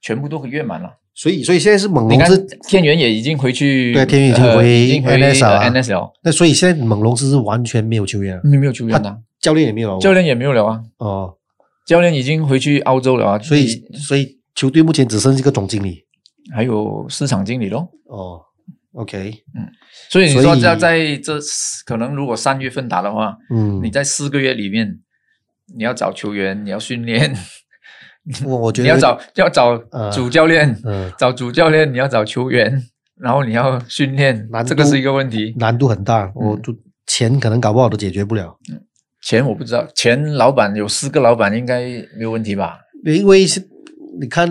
[0.00, 0.90] 全部都约满了。
[1.14, 5.68] 所以所以现在是猛龙是，天元也已经回去，对天元已经呃回已经回呃啊。
[5.68, 11.34] NSL，那所以现在猛龙是完全没有球员了，没有球员了，教练也没有了，教练也没有了啊，哦，
[11.88, 16.04] 教练已经回去澳洲了啊，所以所以球队目前只剩一个总经理，
[16.54, 17.88] 还有市场经理咯。
[18.04, 18.42] 哦
[18.92, 19.66] ，OK，嗯
[20.10, 21.38] 所以你说在在这
[21.86, 25.00] 可能如果三月份打的话，嗯，你在四个月里面，
[25.74, 27.34] 你要找球员，你要训练，
[28.44, 32.82] 我我觉得 你要找要找呃主教练，嗯找主教练，你要找球员，
[33.16, 35.54] 然后你要训练难，这个是一个问题。
[35.56, 36.62] 难度很大，我嗯。
[36.62, 38.58] 就钱可能搞不好都解决不了，
[39.28, 41.82] 钱我不知道，钱老板有四个老板应该
[42.16, 42.78] 没有问题吧？
[43.04, 43.60] 因为是
[44.18, 44.48] 你看，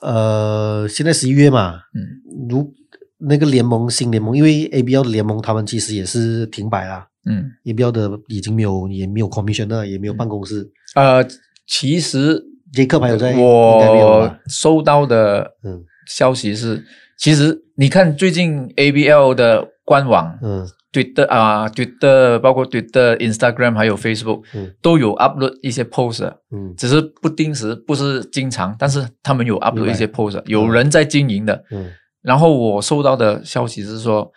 [0.00, 2.48] 呃，现在十一月嘛，嗯。
[2.48, 2.72] 如
[3.18, 11.22] 那个联盟新联盟，因为 ABL 的联盟他们其实也是停摆啦嗯，，ABL 的已经没有也没有 commissioner，也没有办公室呃，
[11.66, 12.42] 其实
[12.72, 14.34] 杰克还有在，我？
[14.48, 15.84] 收到的嗯。
[16.06, 16.82] 消息是，
[17.18, 24.74] 其实你看最近 ABL 的官网，嗯 Twitter 啊，Twitter 包括 Twitter、Instagram 还有 Facebook 嗯。
[24.80, 26.74] 都有 upload 一些 post，嗯。
[26.76, 31.64] 只是不定时，不是经常，但是他们有 upload 一些 post，有人在经营的。
[31.70, 31.90] 嗯。
[32.22, 34.30] 然后我收到的消息是说，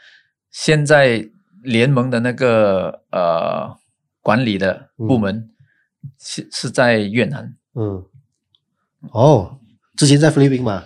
[0.51, 1.25] 现在
[1.63, 3.75] 联盟的那个呃
[4.21, 5.49] 管理的部门
[6.19, 8.03] 是、是在越南，嗯，
[9.11, 9.57] 哦，
[9.97, 10.83] 之前在菲律宾嘛，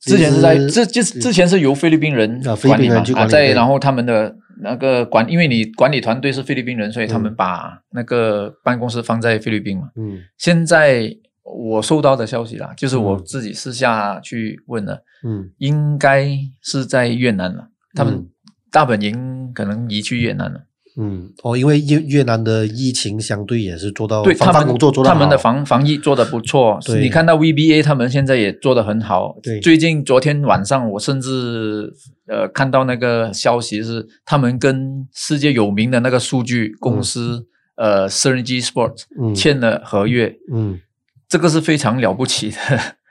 [0.00, 7.34] 之前是在其实之前是由菲律宾人啊菲律管理嘛宾人去管啊，在然后他们的那个管，因为你管理团队是菲律宾人，所以他们嗯。
[7.36, 9.90] 把那个办公室放在菲律宾嘛。
[9.96, 10.20] 嗯。
[10.36, 15.50] 现在我收到的消息啦，就是我嗯自己私下去问了，嗯。
[15.58, 16.28] 应该
[16.60, 18.28] 是在越南了，他们嗯。
[18.70, 20.66] 大本营可能移去越南了。
[21.00, 26.78] 嗯，哦，因为越越南的疫情相对也是做到对他们防范工作做到他们的防防疫做的不错。
[27.00, 29.38] 你看到 VBA 他们现在也做的很好。
[29.42, 29.60] 对。
[29.60, 31.92] 最近昨天晚上我甚至
[32.26, 39.32] 呃看到那个消息是，他们跟世界有名的那个数据公司、呃 Synergy Sports 嗯。
[39.34, 40.80] 签了合约，嗯。
[41.28, 42.56] 这个是非常了不起的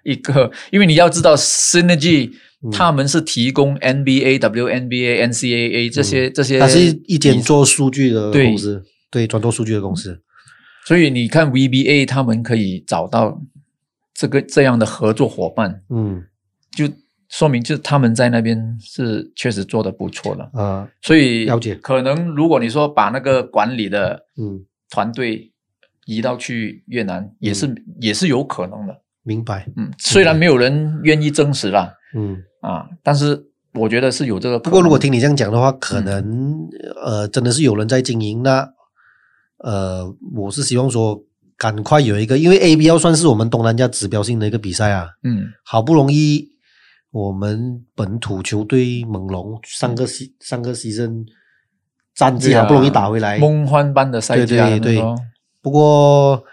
[0.08, 2.32] 一个，因为你要知道 Synergy
[2.64, 10.22] 嗯他们是提供 NBA、WNBA、NCAA 这些、这些，它是一间做数据的公司，对，专做数据的公司。
[10.86, 13.40] 所以你看 VBA 他们可以找到
[14.14, 16.24] 这个这样的合作伙伴，嗯
[16.72, 16.90] 就
[17.30, 20.50] 说明就是他们在那边是确实做的不错了。
[20.54, 25.52] 啊所以了解可能如果你说把那个管理的嗯，团队
[26.06, 29.02] 移到去越南，也是也是有可能的。
[29.28, 29.68] 明白。
[29.76, 34.58] 嗯，虽然没有人愿意证实啦，嗯啊，但是我觉得是有这个。
[34.58, 36.68] 不过如果听你这样讲的话，可能、
[37.04, 38.42] 呃真的是有人在经营。
[38.42, 38.68] 那
[39.58, 41.22] 呃，我是希望说
[41.58, 46.48] 赶快有一个，因为 ABL 算是我们东南亚指标性的一个比赛啊，嗯好不容易
[47.12, 51.26] 我们本土球队猛龙上个西上个西阵
[52.16, 55.04] 战绩好不容易打回来，梦幻般的赛对对对
[55.62, 56.44] 不过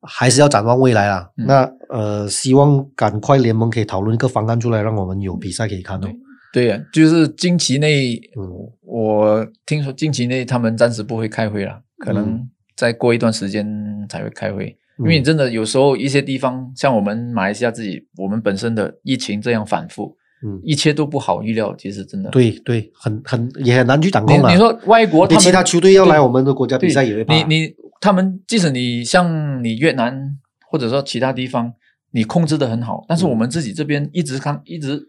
[0.00, 1.30] 还是要展望未来啦。
[1.36, 6.08] 嗯那呃，希望赶快联盟可以讨论一个方案出来，让我们有比赛可以看哦。
[6.52, 8.48] 对呀、就是近期内，嗯
[8.82, 13.66] 我听说近期内他们暂时不会开会了，可能嗯再过一段时间
[14.08, 14.66] 才会开会。
[14.98, 20.16] 因嗯为你真的有时候一些地方，像我们马来西亚自己，我们本身的疫情这样反复，
[20.46, 21.74] 嗯，一切都不好预料。
[21.76, 24.52] 其实真的，对对，很很也很难去掌你控啦。
[24.52, 27.34] 你说外国他其他球队要来我们的国家比赛也会怕。
[27.34, 30.38] 你你他们即使你像你越南
[30.74, 31.72] 或者说其他地方，
[32.10, 35.00] 你控制的很好，但是嗯我们自己这边一直看一直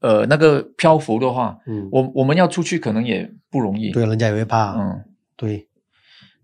[0.00, 3.90] 呃那个漂浮的话，嗯，我我们要出去可能也不容易。
[3.90, 4.74] 对，人家也会怕。
[4.78, 5.02] 嗯，
[5.36, 5.66] 对。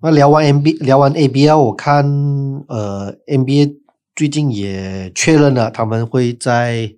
[0.02, 2.04] 那聊完 NBA，聊完 ABL，我看
[2.66, 3.76] 呃 NBA
[4.16, 6.90] 最近也确认了，他们会在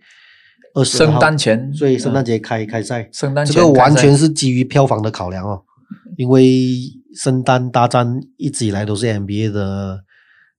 [0.73, 3.11] 二十圣诞前，所以圣诞嗯节开、开赛。
[3.13, 5.63] 圣诞这个完全是基于票房的考量哦，
[6.17, 6.73] 因为
[7.15, 10.01] 圣诞大战一直以来都是 NBA 的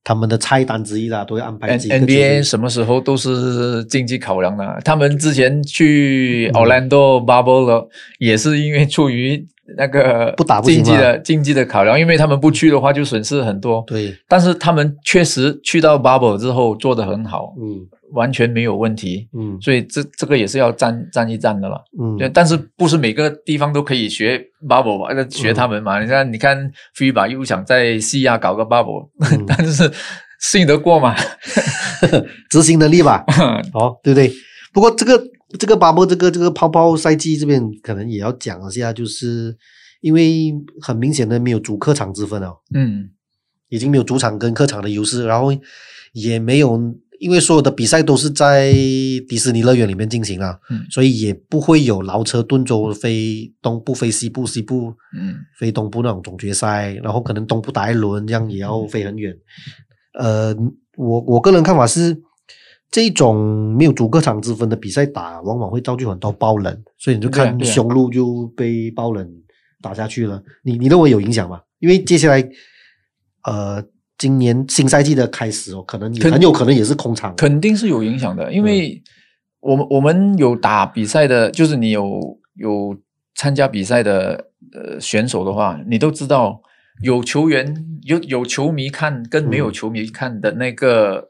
[0.02, 4.80] 他们的菜单之一啦，都要安排几个 NBA 什么时候都是经济考量的。
[4.84, 13.82] 他们之前去嗯 Orlando Bubble 了，也是因为出于那个不打不行经济的经济的考量，因为他们不去的话就损失很多。
[13.86, 19.28] 对，但是他们确实去到 Bubble 之后做得很好，嗯完全没有问题。
[19.38, 21.80] 嗯所以这这个也是要站站一站的了。
[22.00, 25.12] 嗯，对，但是不是每个地方都可以学 bubble 吧？
[25.14, 26.00] 那学他们嘛？
[26.02, 29.88] 你看，你看 FIBA 又想在西亚搞个 bubble，、嗯 但是
[30.40, 31.14] 信得过吗？
[32.50, 33.24] 执行能力吧，
[33.72, 34.32] 好，对不对？
[34.72, 35.20] 不过这个
[35.58, 39.56] 这个巴波这个这个泡泡赛季这边可能也要讲一下，就是
[40.00, 43.10] 因为很明显的没有主客场之分哦，嗯
[43.68, 45.48] 已经没有主场跟客场的优势，然后
[46.12, 46.76] 也没有，
[47.20, 48.72] 因为所有的比赛都是在
[49.28, 50.84] 迪士尼乐园里面进行啊，嗯。
[50.90, 55.36] 所以也不会有劳车顿州飞东部飞西部，西部嗯。
[55.56, 59.32] 飞东部那种总决赛，然后可能东部打一轮，这样也要飞很远。
[60.14, 60.52] 呃，
[60.96, 62.20] 我我个人看法是，
[62.90, 69.28] 这种没有主客场之分的比赛打，往往会造就很多爆冷，所以你就看雄鹿就被爆冷
[69.80, 70.42] 打下去了。
[70.64, 71.60] 你你认为有影响吗？
[71.78, 72.46] 因为接下来，
[73.44, 73.82] 呃，
[74.18, 77.34] 今年新赛季的开始哦，可能也很有可能也是空场。
[77.36, 79.02] 肯定是有影响的，因为
[79.60, 82.94] 我们我们有打比赛的，就是你有有
[83.34, 86.60] 参加比赛的呃选手的话，你都知道
[87.02, 91.28] 有球员有有球迷看跟没有嗯球迷看的那个、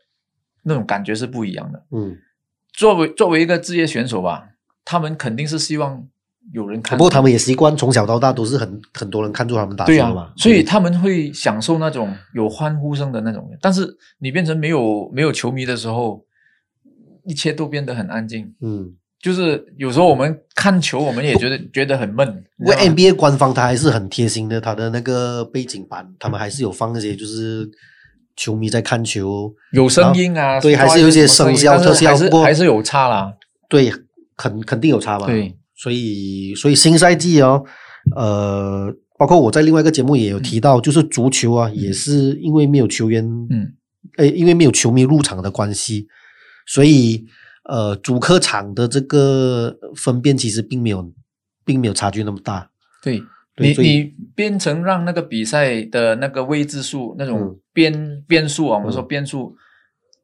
[0.62, 1.84] 那种感觉是不一样的。
[1.90, 2.16] 嗯，
[2.72, 4.48] 作为作为一个职业选手吧，
[4.84, 6.06] 他们肯定是希望
[6.52, 6.96] 有人看。
[6.98, 13.50] 不过他们也习惯从小到大都是很很多人看住他们打球嘛啊，，所以他们会享受那种有欢呼声的那种。
[13.60, 16.24] 但是你变成没有没有球迷的时候，
[17.24, 18.54] 一切都变得很安静。
[18.60, 18.96] 嗯。
[19.22, 22.26] 就是有时候我们看球，我们也觉得觉得很闷。
[22.56, 27.70] 你不过知道吗 NBA 官方他还是很贴心的，他的那个背景板，他们还是有放那些就是
[28.40, 33.34] 球迷在看球，有声音啊，对还是有一些什么声效但是还是特效不过还是有差啦。
[33.68, 33.92] 对，
[34.34, 35.26] 肯肯定有差嘛。
[35.26, 37.62] 对，所以所以新赛季哦，
[38.16, 43.74] 呃，包括我在另外一个节目也有提到，就是足球啊，也是因为没有球员，嗯，
[44.16, 46.06] 呃，因为没有球迷入场的关系，
[46.66, 47.26] 所以
[47.68, 51.12] 呃，主客场的这个分辨其实并没有，
[51.66, 52.70] 并没有差距那么大。
[53.02, 53.22] 对。
[53.60, 57.56] 你你变成让那个比赛的那个未知数那种嗯。
[57.72, 59.06] 变变数啊，我们说嗯。
[59.06, 59.54] 变数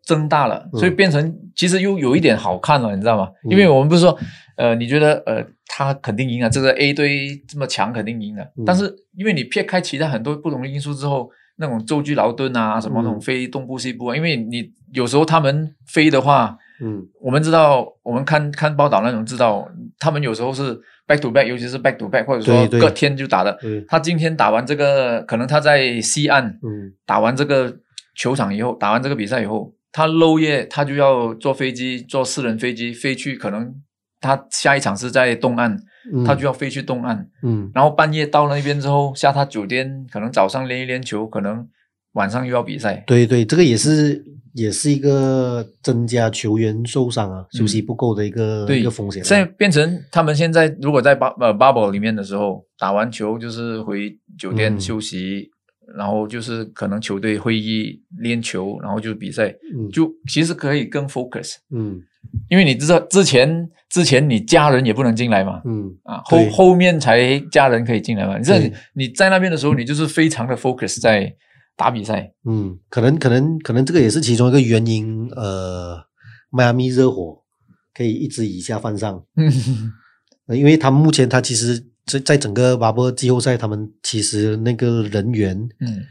[0.04, 0.78] 增大了，嗯。
[0.78, 3.30] 所以变成其实又有一点好看了，你知道吗？
[3.44, 3.50] 嗯。
[3.50, 4.18] 因为我们不是说
[4.56, 8.64] 呃，你觉得呃他肯定赢了，这个 A 队这么强肯定赢了，嗯。
[8.64, 13.20] 但是因为你撇开其他很多不同的因素之后，那种舟车劳顿啊，什么那种嗯。
[13.20, 16.56] 飞东部西部啊，因为你有时候他们飞的话。
[16.80, 17.06] 嗯。
[17.22, 19.66] 我们知道，我们看看报道那种知道，
[19.98, 23.56] 他们有时候是 back to back，尤其是 back to back，或者说隔天就打的。
[23.60, 26.92] 对，他今天打完这个，可能他在西岸嗯。
[27.04, 27.74] 打完这个
[28.16, 33.74] 球场以后，打完这个比赛以后，他漏夜他就要坐飞机，坐私人飞机飞去，可能
[34.20, 35.78] 他下一场是在东岸，
[36.12, 37.70] 嗯，他就要飞去东岸，嗯。
[37.74, 41.66] 然后半夜到那边之后下他酒店，可能早上练一练球，可能
[42.12, 43.04] 晚上又要比赛。
[43.06, 44.24] 对对，这个也是
[44.56, 49.24] 也是一个增加球员受伤啊、休息不够的一个、对一个风险啊。
[49.24, 54.80] 现在变成他们现在如果在巴呃 bubble 里面的时候，打完球就是回酒店嗯。
[54.80, 55.50] 休息，
[55.94, 59.90] 然后就是可能球队会议练球，然后就比赛，嗯。
[59.92, 61.56] 就其实可以更 focus。
[61.70, 62.00] 嗯。
[62.48, 65.94] 因为你知道之前之前你家人也不能进来嘛，嗯。
[66.04, 68.38] 啊，后后面才家人可以进来嘛。
[68.38, 68.72] 你这对。
[68.94, 71.30] 你在那边的时候，你就是非常的 focus 在
[71.76, 72.32] 打比赛。
[72.44, 75.28] 嗯，可能可能可能这个也是其中一个原因。
[75.36, 75.98] 呃，
[76.50, 77.42] 迈阿密热火
[77.94, 79.52] 可以一直以下犯上，嗯
[80.48, 86.02] 呃因为他们目前他其实在在整个巴波季后赛，他们其实那个人员，嗯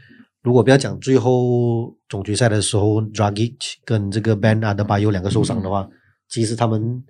[0.42, 5.88] 如果不要讲最后总决赛的时候，Dragic 跟这个 Ben Adebayo 两个受伤的话，
[6.28, 7.02] 其实他们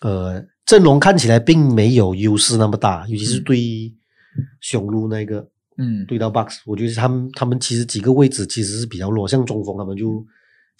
[0.00, 3.94] 呃阵容看起来并没有优势那么大，尤其是对
[4.60, 5.48] 雄鹿那个
[5.80, 10.22] 嗯，对到 Bucks，我觉得他们他们其实几个位置其实是比较弱，像中锋他们就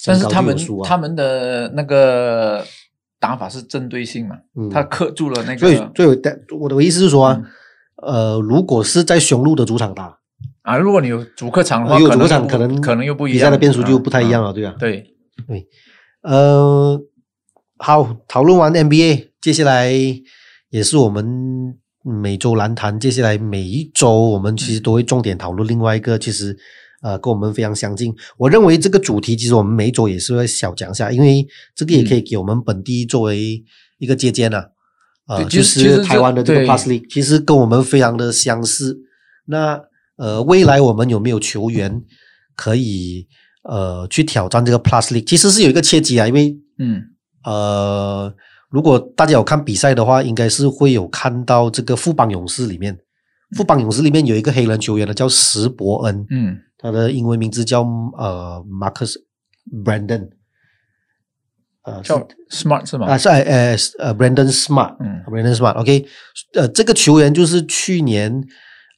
[0.05, 2.63] 但是他们他们的那个
[3.19, 7.43] 打法是针对性嘛，嗯他克住了那所以个所以我的我的意思是说啊，
[8.03, 10.19] 嗯呃，如果是在雄鹿的主场打，
[10.63, 14.49] 啊，如果你有主客场的话，有主客场可能可能又不一样，比赛的变数就不太一样啊。
[14.49, 15.07] 了，对啊对。
[15.49, 15.67] 对，
[16.21, 17.01] 呃，
[17.79, 19.91] 好，讨论完 NBA，接下来
[20.69, 26.57] 也是我们每周篮坛，接下来每一周我们其实都会重点讨论另外一个，其实
[27.03, 28.15] 呃跟我们非常相近。
[28.39, 33.63] 我认为这个主题其实我们每一周也是会小讲一下，因为这个也可以给我们本地作为
[33.99, 34.69] 一个借鉴啊。
[35.27, 38.99] 呃，就是台湾的这个 Plus League，其实跟我们非常的相似。
[39.47, 39.81] 那
[40.17, 42.03] 呃，未来我们有没有球员
[42.57, 43.29] 可以
[43.63, 45.25] 呃去挑战这个 Plus League？
[45.25, 47.03] 其实是有一个契机啊，因为嗯
[47.45, 48.35] 呃，
[48.71, 52.97] 如果大家有看比赛的话，应该是会有看到这个富邦勇士里面，
[53.57, 56.57] 富邦勇士里面有一个黑人球员呢，叫石伯恩，嗯。
[56.83, 57.83] 他的英文名字叫
[58.17, 59.15] 呃 Marcus
[59.85, 60.31] Brandon，
[61.83, 63.07] 呃，叫 smart 是吗？
[63.07, 65.23] 啊，是呃呃呃 Brandon Smart，嗯。
[65.27, 66.07] Brandon Smart，OK，、
[66.55, 68.43] 呃，这个球员就是去年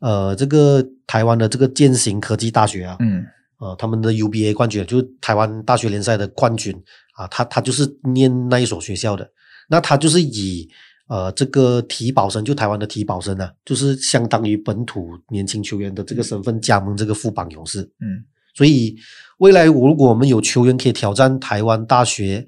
[0.01, 3.25] 呃这个台湾的这个建行科技大学啊，嗯。
[3.59, 6.73] 呃他们的 UBA 冠军，就是台湾大学联赛的冠军
[7.17, 9.29] 啊，他他就是念那一所学校的，
[9.73, 10.69] 那他就是以
[11.09, 18.29] 呃这个体保生，就台湾的体保生啊，就是相当于本土年轻球员的这个身份加盟这个副榜勇士，嗯。
[18.55, 18.95] 所以
[19.39, 22.47] 未来如果我们有球员可以挑战台湾大学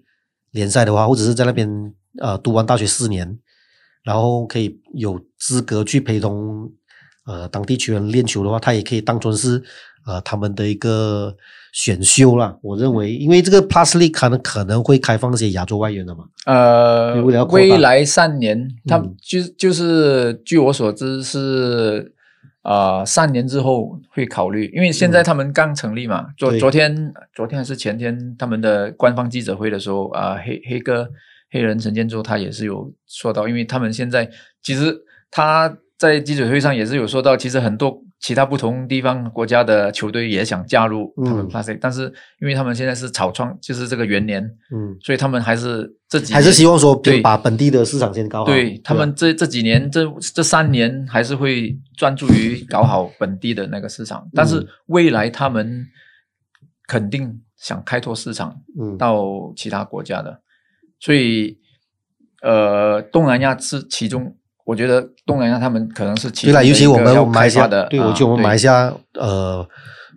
[0.51, 1.67] 联赛的话，或者是在那边
[2.21, 3.39] 呃读完大学四年，
[4.03, 6.71] 然后可以有资格去陪同
[7.25, 9.65] 呃当地球员练球的话，他也可以当成是
[10.05, 11.35] 呃他们的一个
[11.75, 12.57] 选修啦。
[12.63, 16.25] 我认为，因为这个 Plus League 可能可能会开放一些亚洲外援的嘛。
[16.47, 17.21] 呃
[17.51, 22.13] 未来三年，他嗯就就是据我所知是
[22.63, 26.27] 呃三年之后会考虑，因为现在他们刚成立嘛。
[26.39, 31.09] 昨昨天昨天还是前天他们的官方记者会的时候啊、黑黑哥
[31.51, 34.31] 黑人陈建州他也是有说到，因为他们现在
[34.63, 34.97] 其实
[35.29, 42.05] 他在记者会上也是有说到，其实很多其他不同地方国家的球队也想加入他们嗯 Plus，、League，但是
[42.41, 44.43] 因为他们现在是草创，就是这个元年。
[44.75, 47.21] 嗯，所以他们还是这几年还是希望说对。
[47.21, 48.47] 把本地的市场先搞好。
[48.47, 55.85] 对他们这这几年这这三年还是会专注于搞好本地的那个市场，但嗯是未来他们
[56.87, 58.97] 肯定想开拓市场嗯。
[58.97, 60.41] 到其他国家的，
[60.99, 61.59] 所以
[62.41, 64.35] 呃，东南亚是其中，
[64.65, 69.69] 我觉得东南亚他们可能是其对啦，中的尤其我们马来西亚的，对，我啊觉得我们马来对西亚，呃，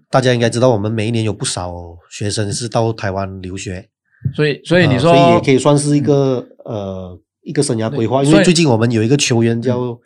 [0.10, 1.74] 大家应该知道，我们每一年有不少
[2.10, 3.90] 学生是到台湾留学，
[4.34, 8.24] 所以所以你呃说，所以也可以算是一个、呃一个生涯规划。
[8.24, 9.98] 因为最近我们有一个球员叫、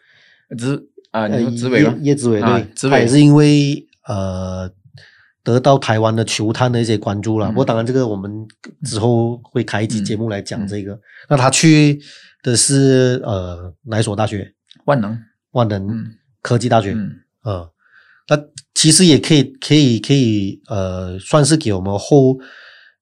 [0.57, 1.95] 子啊，呃你说子伟吗？
[1.99, 4.69] 叶叶子伟，啊对，子伟他也是因为呃
[5.43, 7.47] 得到台湾的球探的一些关注了。
[7.47, 8.31] 嗯不过当然，这个我们
[8.83, 10.99] 之后会开一集嗯节目来讲嗯这个。
[11.29, 11.99] 那他去
[12.43, 14.53] 的是呃哪一所大学？
[14.85, 15.17] 万能，
[15.51, 16.93] 万能嗯科技大学。
[16.93, 17.11] 嗯
[17.43, 17.71] 呃，
[18.29, 18.37] 那
[18.75, 22.35] 其实也可以，可以，可以，呃，算是给我们后，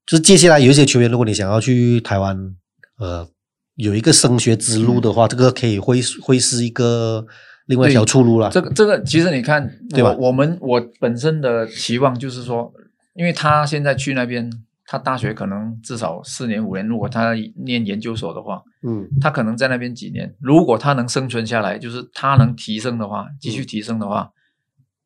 [0.06, 2.56] 就是接下来有一些球员，如果你想要去台湾，
[3.00, 3.28] 呃，
[3.76, 7.26] 有一个升学之路的话，这个可以会会是一个
[7.66, 8.50] 另外一条出路了。
[8.50, 12.72] 这个这个，其实你看，对吧我我们我本身的期望就是说，
[13.14, 14.50] 因为他现在去那边，
[14.92, 19.08] 他大学可能至少四年五年，如果他念研究所的话，嗯。
[19.22, 24.32] 他可能在那边几年，如果他能生存下来，就是他能提升的话，继续提升的话，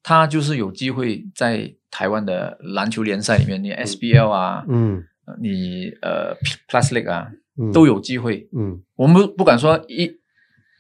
[0.02, 5.04] 他就是有机会在台湾的篮球联赛里面，你 SBL 啊，嗯。
[5.42, 6.34] 你呃
[6.70, 7.28] Plus League 啊，
[7.58, 8.48] 嗯，都有机会。
[8.58, 8.82] 嗯。
[8.96, 10.10] 我们不不敢说一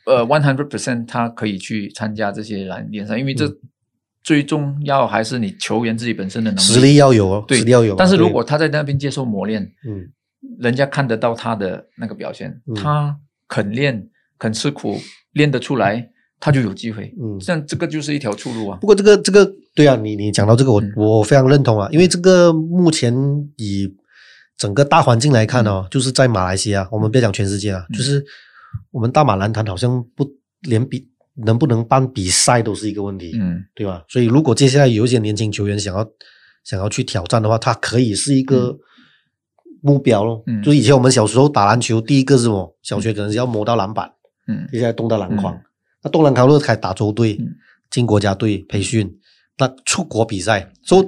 [0.05, 3.59] 呃 one hundred percent 他可以去参加这些篮联赛，因为这嗯
[4.23, 6.61] 最重要还是你球员自己本身的能力。
[6.61, 7.95] 实力要有哦，对实力要有啊。
[7.99, 10.09] 但是如果他在那边接受磨练，嗯。
[10.59, 12.75] 人家看得到他的那个表现，嗯。
[12.75, 13.17] 他
[13.47, 14.99] 肯练肯吃苦，
[15.31, 17.13] 练得出来，他就有机会。
[17.17, 18.77] 嗯，像这个就是一条出路啊。
[18.81, 20.93] 不过这个这个对啊，你你讲到这个我，嗯。
[20.97, 23.15] 我非常认同啊，因为这个目前
[23.55, 23.87] 以
[24.57, 27.97] 整个大环境来看哦，就是在马来西亚，我们别讲全世界啊，嗯。
[27.97, 28.21] 就是
[28.91, 30.29] 我们大马篮坛好像不
[30.63, 31.07] 连比
[31.45, 34.03] 能不能办比赛都是一个问题，嗯对吧？
[34.07, 36.07] 所以如果接下来有一些年轻球员想要
[36.63, 38.77] 想要去挑战的话，他可以是一个
[39.81, 40.43] 目标咯。
[40.47, 42.75] 嗯就是以前我们小时候打篮球，第一个是什么？
[42.81, 44.11] 小学可能是要摸到篮板，
[44.47, 45.53] 嗯接下来动到篮筐。
[45.53, 45.61] 嗯
[46.05, 47.47] 那动篮筐如果开始打州队、嗯
[47.89, 49.19] 进国家队培训，
[49.59, 51.07] 那出国比赛，所以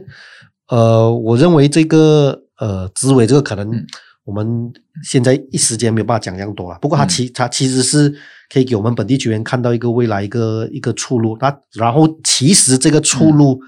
[0.67, 3.87] 呃，我认为这个呃，资伟这个可能嗯
[4.25, 4.73] 我们
[5.03, 6.77] 现在一时间没有办法讲这样多了。
[6.81, 8.13] 不过他嗯其他其实是
[8.51, 11.37] 可以给我们本地球员看到一个未来一个一个出路。
[11.39, 13.61] 那然后其实这个出路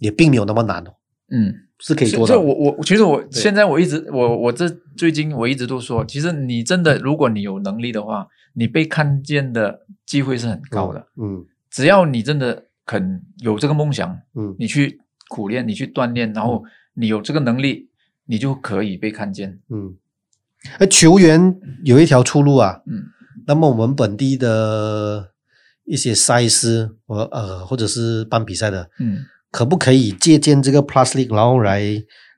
[0.00, 0.90] 也并没有那么难哦，
[1.30, 2.40] 嗯，是可以做到。
[2.40, 11.06] 我我其实我对现在我一直我我这最近我一直都说，其实你真的如果你有能力的话，你被看见的机会是很高的。
[11.20, 14.98] 嗯只要你真的肯有这个梦想，嗯你去
[15.28, 17.90] 苦练，你去锻炼，然后你有这个能力，
[18.28, 19.58] 你就可以被看见。
[19.70, 19.96] 嗯，
[20.78, 22.82] 而球员有一条出路啊。
[22.86, 23.02] 嗯
[23.46, 25.30] 那么我们本地的
[25.84, 31.80] 一些赛事，或呃或者是办比赛的，嗯可不可以借鉴这个 Plus League，然后来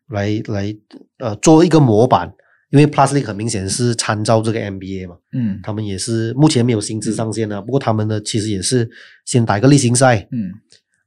[0.07, 0.76] 来来
[1.18, 2.32] 呃做一个模板？
[2.70, 8.88] 因为 Plus League 很明显是参照这个 NBA 嘛，嗯他们也是目前没有薪资上限啊，不过他们呢其实也是
[9.24, 10.53] 先打一个例行赛，嗯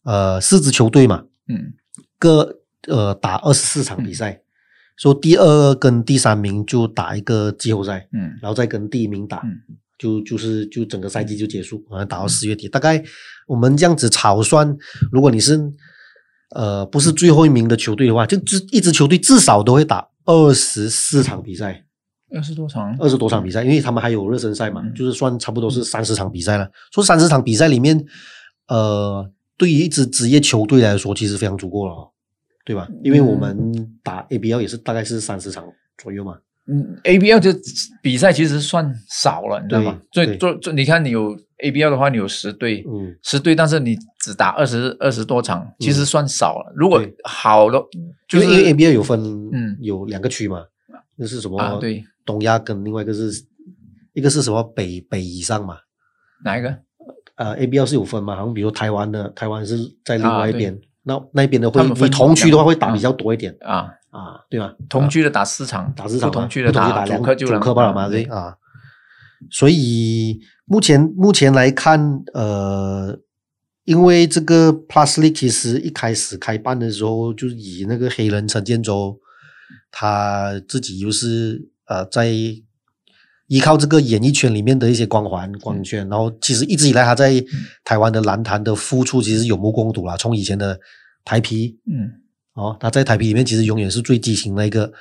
[0.03, 1.71] 呃四支球队嘛，嗯
[2.19, 2.59] 各
[2.89, 4.41] 呃打二十四场比赛，
[4.97, 8.37] 说第二跟第三名就打一个季后赛，嗯。
[8.41, 9.77] 然后再跟第一名打，嗯。
[9.99, 12.67] 就就是就整个赛季就结束，好像打到四月底。
[12.67, 13.01] 大概
[13.47, 14.75] 我们这样子草算，
[15.11, 15.57] 如果你是
[16.55, 21.85] 呃不是最后一名的球队的话，就至一支球队至少都会打二十四场比赛，
[22.35, 24.93] 二十多场，二十多场比赛，因为他们还有热身赛嘛，嗯。
[24.93, 26.69] 就是算差不多是三十场比赛了。
[26.91, 28.03] 说三十场比赛里面，
[28.67, 32.09] 呃，对于一支职业球队来说，其实非常足够了哦，
[32.63, 32.87] 对吧？
[33.03, 33.71] 因为我们
[34.03, 35.65] 打 ABL 也是大概是三十场
[35.97, 36.37] 左右嘛。
[36.65, 37.51] 嗯，ABL 就
[38.01, 39.99] 比赛其实算少了，你知道吗？
[40.13, 46.73] 所对以做做，你看你有 ABL 的话，你有十队，嗯，十队，但是你只打二十二十多场，其实算少了。
[46.73, 47.77] 如果好的，
[48.29, 49.19] 就是因为 ABL 有分，
[49.51, 50.63] 嗯有两个区嘛，
[51.17, 53.43] 那是什么啊对东亚跟另外一个是
[54.13, 55.75] 一个是什么北北以上嘛，
[56.45, 56.73] 哪一个？
[57.35, 64.73] 呃，ABL 是有分嘛，好像比如台湾的台湾是在另外一啊边，那那边的会你同区的话会打比较多一点啊，啊，对吧？
[64.89, 68.55] 同区的打四场，打四场同区的打两主客就两主客罢了嘛，对对啊。
[69.51, 73.19] 所以目前目前来看，呃，
[73.83, 79.19] 因为这个 Plus League 其实一开始开办的时候，就是以那个黑人陈建州，
[79.91, 82.31] 他自己又是呃在
[83.47, 87.43] 依靠这个演艺圈里面的一些光环光圈，然后其实一直以来他在
[87.83, 90.79] 台湾的篮坛的付出其实有目共睹啦，从以前的
[91.25, 92.19] 台皮，嗯。
[92.55, 94.91] 哦，他在台皮里面其实永远是最激情的一个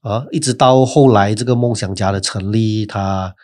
[0.00, 3.34] 啊，一直到后来这个梦想家的成立，他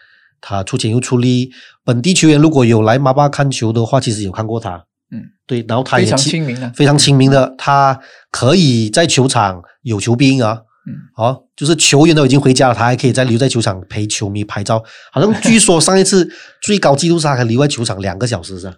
[0.41, 1.51] 他出钱又出力，
[1.85, 6.73] 本地球员如果有来马巴看球的话，其实有看过他，嗯，对，然后他也非常亲亲民的。
[6.73, 8.01] 非常亲民的，他
[8.31, 10.63] 可以在球场有球兵啊。
[10.89, 14.83] 嗯，哦，就是球员都已经回家了，他还可以再留在球场陪球迷拍照。
[15.13, 16.29] 好像据说上一次
[16.63, 18.75] 最高纪录是他还留在球场两个小时是吧？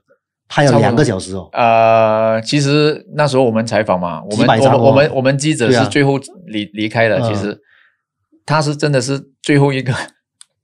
[0.49, 1.49] 拍了两个小时哦。
[1.53, 7.57] 呃，其实那时候我们采访嘛，我们我们我们我们记者是最后离离开的，嗯其实
[8.45, 9.95] 他是真的是最后一个，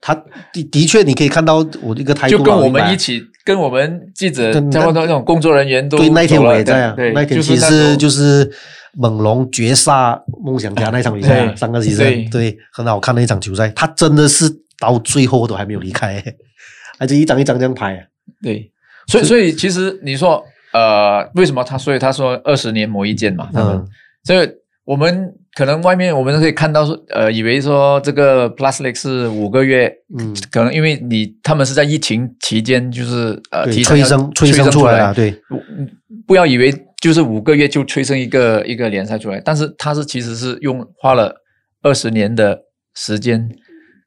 [0.01, 0.15] 他
[0.53, 8.51] 的的确，你可以看到我这个态度，就跟我们一起，跟我们记者跟差不多那种工作人员都对，那一天我也在啊，对，那天就是其实就是
[8.93, 16.23] 猛龙绝杀梦想家那场比赛啊，对上个季对，对，很好看的一场球赛，他真的是到最后都还没有离开，
[16.99, 18.05] 而且一张一张这样拍啊，
[18.43, 18.71] 对，
[19.07, 23.87] 所以所以其实你说呃，为什么他所以他说二十年磨一剑嘛，他们、嗯。
[24.25, 24.51] 所以
[24.85, 34.99] 我们可能外面我们可以看到说呃，以为说这个 League 是五个月，嗯，可能因为你他们是在疫情期间就是呃，催生催生出来。
[34.99, 35.89] 了，对，不嗯
[36.27, 41.35] 不要以为就是五个月就催生一个一个联赛出来，但是他是其实是用花了
[41.81, 42.61] 二十年的
[42.95, 43.49] 时间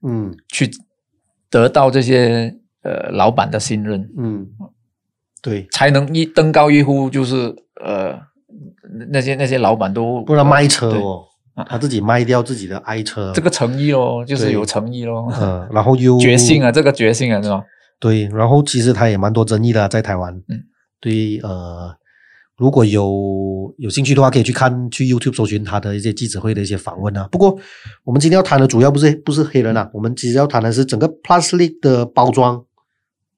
[0.08, 0.32] 嗯。
[0.50, 0.70] 去
[1.50, 4.45] 得到这些呃老板的信任，嗯，
[5.41, 8.20] 对，才能一登高一呼，就是呃
[9.10, 11.02] 那些那些老板都不能卖车对。
[11.02, 11.26] 哦，
[11.68, 17.64] 他自己卖掉自己的爱车，这个诚意咯，就是有诚意咯，嗯， 然后又决心啊，这个决心啊，是吧？
[17.99, 20.34] 对，然后其实他也蛮多争议的啊、在台湾。
[20.47, 20.64] 嗯，
[21.01, 21.93] 对，呃，
[22.57, 27.28] 如果有有兴趣的话，可以去看去 YouTube 搜寻他的一些记者会的一些访问啊。
[27.32, 27.57] 不过
[28.03, 32.64] 我们今天要谈的主要不是不是黑人啊，我们其实要谈的是整个 Plus League 的包装，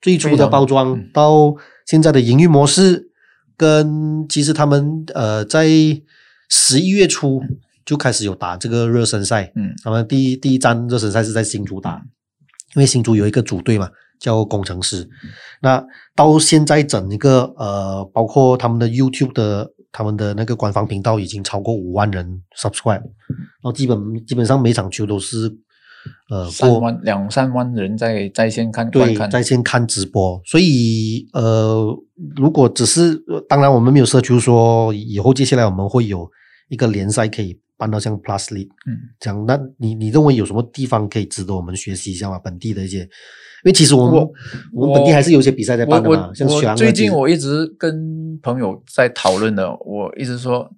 [0.01, 1.09] 最初的包装嗯。
[1.13, 1.55] 到
[1.87, 3.09] 现在的营运模式，
[3.57, 5.67] 跟其实他们呃在
[6.49, 7.41] 十一月初
[7.91, 9.51] 就开始有打这个热身赛。
[9.57, 9.73] 嗯。
[9.83, 12.01] 他们第一第一站热身赛是在新竹打，
[12.75, 15.09] 因为新竹有一个组队嘛，叫工程师。
[15.61, 15.83] 那
[16.15, 25.53] 到现在整一个呃，包括他们的 YouTube 的他们的那个官方频道已经超过五万人 subscribe，然后基本基本上每场球都是
[26.29, 31.85] 呃过三万两三万人在在线看对，在线看直播，所以呃，
[32.37, 36.31] 如果只是呃当然我们没有奢求说以后接下来我们会有
[36.69, 42.37] 一个联赛可以搬到像 Plus League 嗯这样，那你你认为有什么地方可以值得我们学习一下吗？
[42.37, 43.07] 本地的一些，因
[43.65, 44.31] 为其实我们我
[44.71, 50.69] 我们本地还是有一些比赛在办的嘛，我我最近我我一直跟朋友在讨论的，我一直说，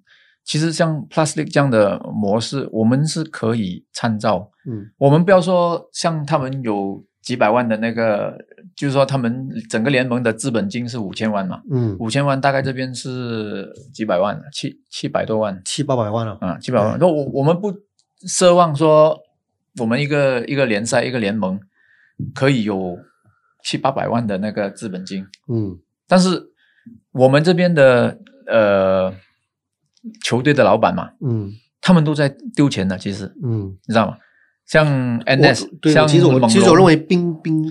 [0.46, 4.50] 其实像 Plastic 这样的模式，我们是可以参照。
[4.66, 8.34] 嗯我们不要说像他们有几百万的那个，
[8.76, 11.96] 就是说他们整个联盟的资本金是五千万嘛，嗯。
[12.00, 15.60] 五千万大概这边是几百万，七七百多万。
[15.64, 16.26] 七八百万。
[16.26, 16.98] 了，啊，七百万。
[16.98, 17.72] 那我我们不
[18.26, 19.18] 奢望说
[19.78, 21.60] 我们一个一个联赛一个联盟
[22.34, 22.98] 可以有
[23.64, 25.78] 七八百万的那个资本金，嗯。
[26.08, 26.42] 但是
[27.12, 29.14] 我们这边的呃
[30.22, 31.52] 球队的老板嘛，嗯。
[31.80, 33.68] 他们都在丢钱的，其实嗯。
[33.86, 34.16] 你知道吗？
[34.66, 37.64] 像 NS，对，像其实我其实我认为冰冰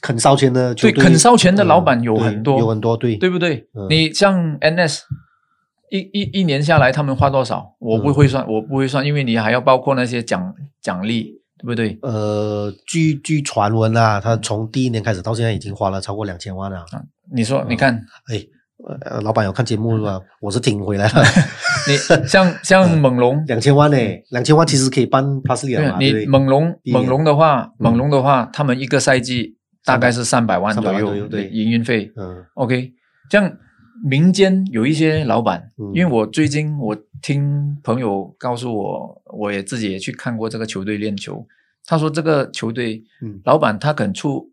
[0.00, 3.66] 肯烧钱的对队肯烧钱的老板有很多有很多对对不对？
[3.74, 5.00] 嗯你像 NS
[5.90, 7.74] 一一一年下来，他们花多少？
[7.78, 11.98] 我不嗯会算，我不会算，因为你还要包括那些奖奖励，对不对？
[12.02, 16.84] 呃，据据传闻啊，他从第一年开始到现在已经花了超过两千万了。
[17.32, 17.94] 你说，嗯你看，
[18.28, 18.42] 哎，
[19.04, 20.20] 呃，老板有看节目吧？
[20.40, 21.22] 我是听回来了，
[21.88, 21.96] 你
[22.26, 23.96] 像 像猛龙，两千万呢，
[24.30, 26.26] 两千万其实可以办 Plus 对了嘛，你？
[26.26, 32.12] 猛龙猛龙的话，嗯猛龙的话，他们一个赛季大概是三百万左右右对营运费。
[32.16, 32.92] 嗯 OK，
[33.30, 33.56] 这样
[34.04, 41.46] 民间有一些老板，嗯因为我最近我听朋友告诉我，我也自己也去看过这个球队练球，
[41.86, 44.50] 他说这个球队嗯老板他肯出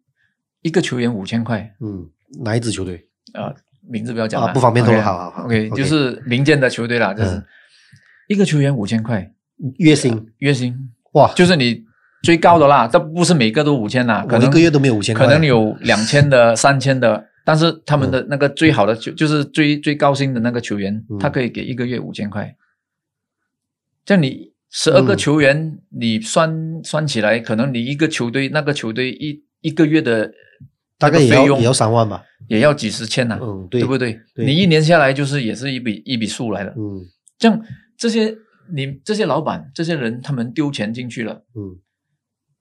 [0.61, 2.07] 一个球员五千块，嗯，
[2.43, 3.07] 哪一支球队？
[3.33, 3.53] 呃，
[3.91, 5.75] 名字不要讲了，啊不方便透露好好好 OK，OK。
[5.75, 7.43] 就是民间的球队啦，就是嗯。
[8.27, 9.29] 一个球员五千块。
[9.77, 10.25] 月薪。
[10.39, 10.73] 月薪，
[11.11, 11.83] 哇，就是你
[12.23, 21.19] 最高的啦，这不是每个都五千啦，可能我一个月都没有五千块，可能有两千的、三千的，但是他们的那个最好的就就是最最高薪的那个球员，嗯。
[21.19, 22.55] 他可以给一个月五千块。
[24.03, 25.17] 这样你十二个嗯。
[25.17, 30.31] 球员，你算算起来，可能你一个球队那个球队一一个月的
[31.01, 32.23] 大概也要也要三万吧？
[32.47, 34.19] 也要几十千呐、嗯，对对不对？
[34.35, 34.45] 对。
[34.45, 36.71] 你一年下来就是也是一笔一笔数来的。
[36.77, 37.01] 嗯。
[37.37, 37.61] 这样
[37.97, 38.35] 这些
[38.73, 41.75] 你这些老板这些人，他们丢钱进去了，嗯。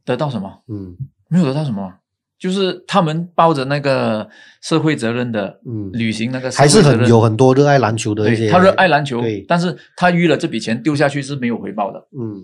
[0.04, 0.62] 得到什么？
[0.68, 0.96] 嗯。
[1.28, 1.92] 没有得到什么，
[2.40, 4.28] 就是他们抱着那个
[4.60, 12.42] 社会责任的嗯，履行那个社还是很有很多热爱篮球的一些，对他热爱篮球对，但是他淤了这笔钱丢下去是没有回报的，嗯，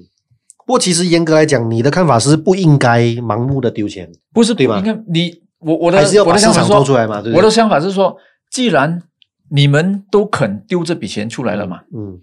[0.67, 4.79] 不过其实严格来讲，你的看法是不应该盲目的丢钱，不是对吧？
[4.79, 7.37] 应该你我我的我的想法说出来嘛，对对？
[7.37, 8.17] 我的想法是说，
[8.51, 9.03] 既然
[9.51, 12.21] 你们都肯丢这笔钱出来了嘛，嗯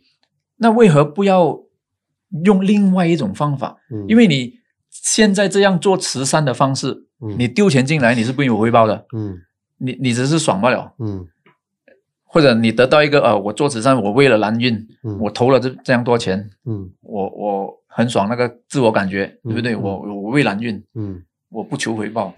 [0.57, 1.59] 那为何不要
[2.45, 3.75] 用另外一种方法？
[3.91, 4.53] 嗯，因为你
[4.89, 9.37] 现在这样做慈善的方式，嗯你丢钱进来你是不有回报的，嗯
[9.77, 11.27] 你你只是爽不了，嗯
[12.23, 14.73] 或者你得到一个呃，我做慈善，我为了蓝运，
[15.03, 19.73] 嗯我投了这这样多钱，嗯我我很爽那个自我感觉，对不对？
[19.75, 22.33] 嗯我我为蓝运，嗯我不求回报。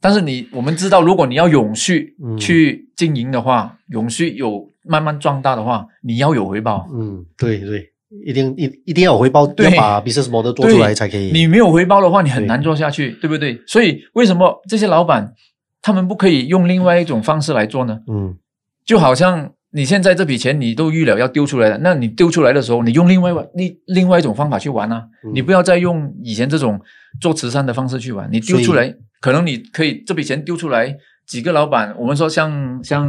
[0.00, 6.86] 但是你我们知道，如果你要永续嗯去经营的话，永续有慢慢壮大的话，你要有回报。
[6.92, 7.90] 嗯，对对，
[8.24, 11.30] 一定一一定要有回报，对要把 business model 做出来才可以。
[11.32, 13.60] 你没有回报的话，你很难做下去，对不对？
[13.66, 15.34] 所以为什么这些老板
[15.82, 18.00] 他们不可以用另外一种方式来做呢？
[18.08, 18.36] 嗯
[18.84, 26.80] 就好像你现在这笔钱你都预了要丢出来了，那你丢出来的时候，你用另外另另外一种方法去玩啊，嗯你不要再用以前这种
[27.20, 30.96] 做慈善的方式去玩，你丢出来，可能你可以这笔钱丢出来，
[31.26, 33.08] 几个老板，我们说像像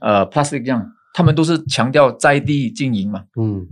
[0.00, 3.68] 呃 Plastic 这样，他们都是强调在地经营嘛，嗯，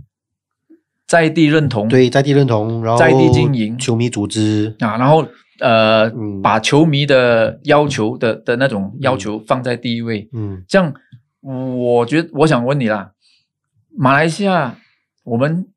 [1.07, 3.77] 在地认同，对，在地认同，然后在地经营。
[3.77, 5.25] 球迷组织，啊，然后
[5.59, 6.41] 呃，嗯。
[6.41, 10.63] 把球迷的要求的的那种要求放在第一位，嗯。
[10.67, 10.93] 这样，
[11.41, 13.11] 我觉得我想问你啦，
[13.95, 14.77] 马来西亚
[15.23, 15.67] 我们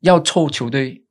[0.00, 1.01] 要凑球队，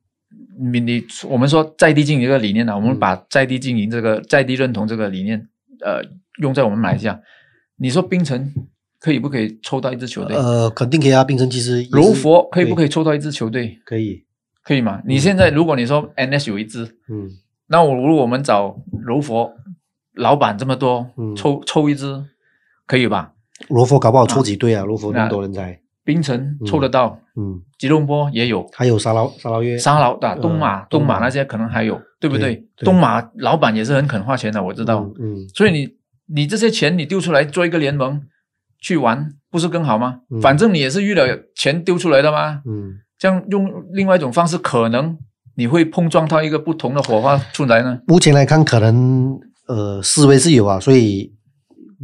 [0.58, 5.48] 你你我们说在地经营这个理念呢、我们嗯把在地经营这个在地认同这个理念，
[5.80, 6.02] 呃，
[6.40, 7.20] 用在我们马来西亚，
[7.76, 8.52] 你说冰城
[9.00, 10.36] 可以不可以抽到一支球队？
[10.36, 11.24] 呃，肯定可以啊。
[11.24, 12.88] 冰城其实柔佛可以不可以？
[12.88, 13.78] 抽到一支球队？
[13.84, 14.24] 可以，
[14.62, 15.00] 可以吗？
[15.06, 17.28] 你现在如果你说 NS 有一支，嗯
[17.68, 19.50] 那我如果我们找柔佛
[20.14, 22.22] 老板这么多，嗯抽抽一支
[22.86, 23.32] 可以吧？
[23.68, 24.84] 柔佛搞不好抽几队啊？
[24.84, 32.64] 罗佛那么多人才，槟城抽得到，嗯，吉隆坡也有，还有沙捞沙捞越，沙劳的呃东马、东马那些可能还有，对不对？
[32.78, 35.00] 东马老板也是很肯花钱的，我知道。
[35.00, 35.88] 嗯嗯所以你
[36.34, 38.20] 你这些钱你丢出来做一个联盟
[38.80, 40.20] 去玩，不是更好吗？
[40.30, 42.62] 嗯反正你也是预了钱丢出来的嘛。
[42.66, 45.16] 嗯，这样用另外一种方式，可能
[45.56, 48.00] 你会碰撞到一个不同的火花出来呢。
[48.06, 49.38] 目前来看，可能
[49.68, 51.32] 呃思维是有啊，所以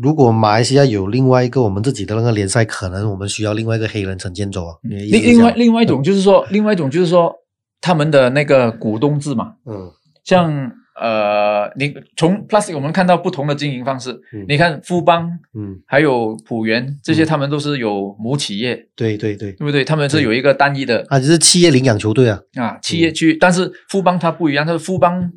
[0.00, 4.74] 如果马来西亚有另外一个我们自己的那个联赛，可能我们需要另外一个黑人陈建州啊。
[4.82, 7.34] 另另外另外一种就是说，另外一种就是说
[7.80, 9.90] 他们的那个股东制嘛，嗯。
[10.24, 10.70] 像
[11.00, 14.44] 呃，你从 Plus 我们看到不同的经营方式，嗯。
[14.48, 19.84] 你看富邦嗯，还有浦原这些，嗯他们都是有母企业，对对对，对不对？
[19.84, 22.40] 他们是有一个单一的啊，就是企业领养球队啊。
[22.56, 25.32] 啊企业去，但是富邦它不一样，它是富邦。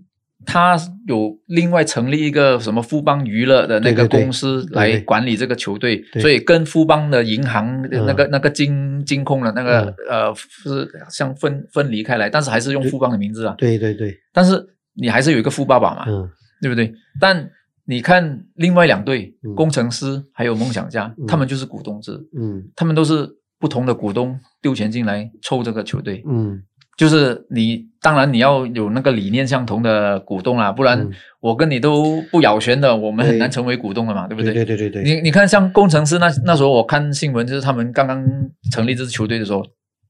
[0.46, 0.78] 它
[1.08, 13.56] 有另外成立一个什么富邦娱乐的那个公司来管理这个球队，对所以跟富邦的银行那个、那个金金控的那个、呃是像分分离开来，但是还是用富邦的名字啊。
[13.58, 16.30] 对对对，但是你还是有一个富爸爸嘛，嗯。
[16.62, 16.94] 对不对？
[17.20, 17.50] 但
[17.86, 19.56] 你看另外两队，嗯。
[19.56, 21.26] 工程师还有梦想家，嗯。
[21.26, 22.64] 他们就是股东制，嗯。
[22.76, 23.28] 他们都是
[23.60, 26.24] 不同的股东丢钱进来凑这个球队。
[26.28, 26.62] 嗯
[26.98, 31.12] 就是你，当然你要有那个理念相同的股东啦，不然嗯。
[31.40, 34.54] 我跟你都不咬弦的，我们很难成为股东的嘛，对不对？
[34.54, 34.64] 对？
[34.64, 38.24] 对对对对，你你看，像工程师那那时候我看新闻，就是他们刚刚
[38.72, 39.66] 成立这支球队的时候，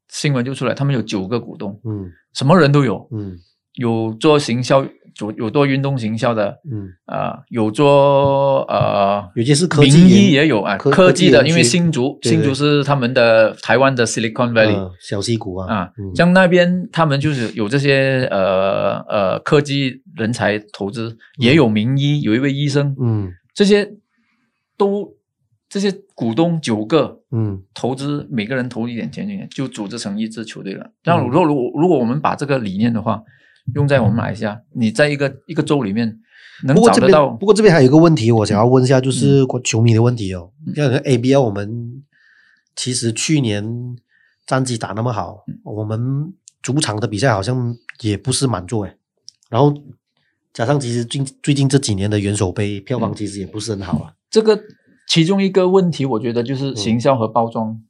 [0.09, 2.11] 新闻就出来，他们有九个股东，嗯。
[2.33, 3.37] 什么人都有，嗯。
[3.75, 4.85] 有做行销，
[5.19, 16.15] 有有做运动行销的，嗯，啊、有做呃有些是科技名医也有啊，科科技的，因为新竹新竹是他们的台湾的 Silicon Valley，、呃小溪谷啊啊，嗯。
[16.15, 23.31] 像那边他们就是有这些呃呃科技人才投资，也有名医，有一位医生，嗯。
[23.53, 23.91] 这些
[24.77, 25.13] 都
[25.69, 27.61] 这些股东九个嗯。
[27.73, 30.91] 投资，每个人投一点钱进去，就组织成一支球队了。
[31.03, 33.21] 那嗯如果如果如果我们把这个理念的话，
[33.75, 36.19] 用在我们马来西亚，你在一个一个州里面
[36.63, 40.51] 能不过这边找得到不过这边还有一个问题，我想要问一下，就是球迷的问题哦。
[40.67, 42.03] 嗯像 ABL，我们
[42.75, 43.95] 其实去年
[44.45, 48.95] 战绩打那么好，嗯我们主场的比赛好像也不是满座哎。
[49.49, 49.73] 然后
[50.53, 54.13] 加上其实近最近这几年的元首杯票嗯房其实也不是很好啊。
[54.29, 54.59] 这个
[55.07, 57.81] 其中一个问题，我觉得嗯就是行销和包装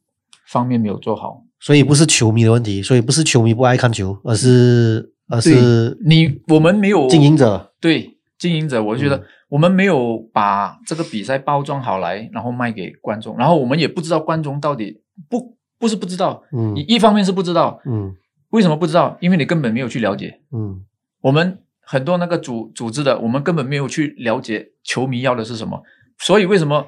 [0.48, 1.44] 方面没有做好。
[1.60, 7.72] 所以不是球迷的问题，所以不是球迷不爱看球，而是而是你我们没有经营者。
[7.80, 9.22] 对经营者，我觉得嗯。
[9.52, 16.74] 我们没有把这个比赛包装好来，然后卖给观众，然后我们也不知道观众到底不不是不知道，嗯。
[16.74, 18.14] 一一方面是不知道，嗯。
[18.48, 19.18] 为什么不知道？
[19.20, 20.40] 因为你根本没有去了解。
[20.52, 20.82] 嗯。
[21.20, 25.82] 我们很多那个组组织的，我们根本没有去了解球迷要的是什么，
[26.18, 26.86] 所以为什么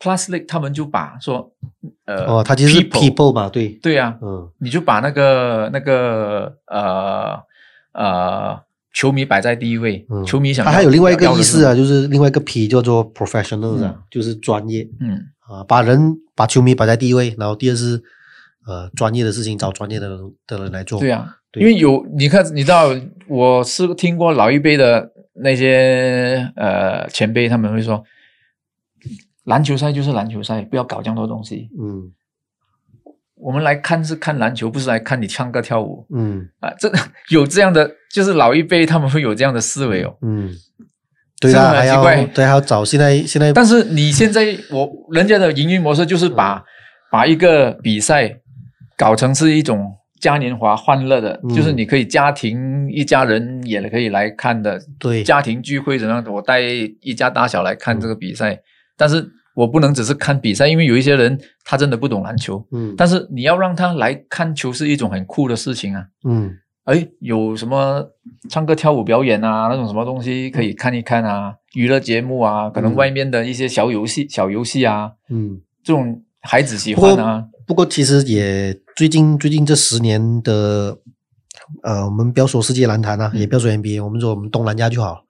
[0.00, 1.52] League 他们就把说
[2.06, 4.50] 呃哦，他其实是 people 嘛，对，对呀、嗯。
[4.58, 7.38] 你就把那个那个呃
[7.92, 8.60] 呃
[8.92, 14.88] 球迷摆在第一位，嗯，球迷想他还有另外一个意思啊，就是另外一个 P 叫做 professionals 啊，就是专业。
[15.00, 15.26] 嗯。
[15.50, 18.00] 啊，把人把球迷摆在第一位，然后第二是
[18.66, 21.00] 呃专业的事情找专业的人的人来做。
[21.00, 21.60] 对啊，对。
[21.60, 22.88] 因为有你看，你知道
[23.26, 28.04] 我是听过老一辈的那些呃前辈，他们会说，
[29.42, 31.68] 篮球赛就是篮球赛，不要搞这么多东西。
[31.80, 32.12] 嗯
[33.42, 36.72] 我们来看是看篮球，不是来看你唱歌跳舞嗯啊！
[36.78, 36.90] 这
[37.30, 40.16] 有这样的，就是老一辈他们会有这样的思维哦。
[40.22, 40.50] 嗯，
[41.40, 46.62] 对啊，还要是很奇怪对还要找现在现在但是你现在我人家的营运模式就是把、嗯
[47.12, 48.36] 把一个比赛
[48.96, 56.24] 搞成是一种嘉年华欢乐的，嗯就是你可以家庭一家人也可以来看的，对家庭聚会怎样？
[56.32, 58.60] 我带一家大小来看这个比赛，
[58.96, 59.28] 但是
[59.60, 66.06] 我不能只是看比赛，因为有一些人他真的不懂篮球，嗯但是你要让他来看球是一种很酷的事情啊。
[66.24, 68.04] 嗯哎，有什么
[68.48, 75.60] 唱歌跳舞表演啊，那种什么东西可以看一看啊，娱乐节目啊，可能嗯外面的一些小游戏、小游戏啊，嗯。
[75.82, 77.44] 这种孩子喜欢啊。
[77.66, 80.98] 不过其实也最近最近这十年的，
[81.82, 85.24] 呃，我们不要说世界篮坛啊，嗯也不要说 NBA，我们说我们东南亚就好。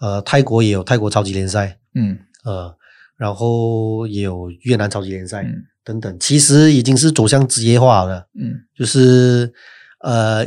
[0.00, 2.76] 呃，泰国也有泰国超级联赛，嗯呃，
[3.16, 5.54] 然后也有越南超级联赛、嗯
[5.84, 9.52] 等等，其实已经是走向职业化了，嗯就是
[10.00, 10.44] 呃，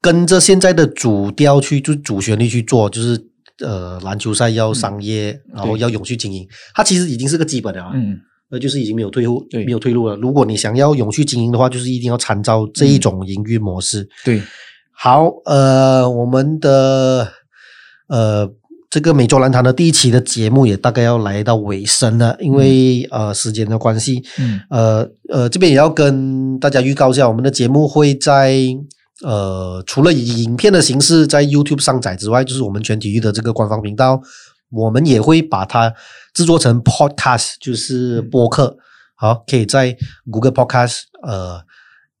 [0.00, 3.20] 跟着现在的主调去，就主旋律去做，就是
[3.60, 7.90] 呃，篮球赛要商业，然后要永续经营，它其实已经是个基本的啊。
[7.94, 8.18] 嗯
[8.54, 10.14] 那就是已经没有退路，对没有退路了。
[10.16, 14.06] 如果你想要永续经营的话，就是一定要参照这一种营运模式。
[14.26, 14.42] 对，
[14.92, 17.32] 好，呃，我们的
[18.08, 18.46] 呃
[18.92, 24.60] 这个美洲篮坛的第一期的节目也大概要来到尾声了，因为、呃时间的关系，嗯。
[24.68, 28.54] 呃呃这边也要跟大家预告一下，我们的节目会在
[29.22, 34.20] 呃除了以影片的形式在 YouTube 上载之外，就是我们全体育的这个官方频道，
[34.68, 35.94] 我们也会把它
[36.34, 38.76] 制作成 Podcast，就是播客，
[39.14, 39.96] 好，可以在
[40.30, 41.62] Google Podcast、呃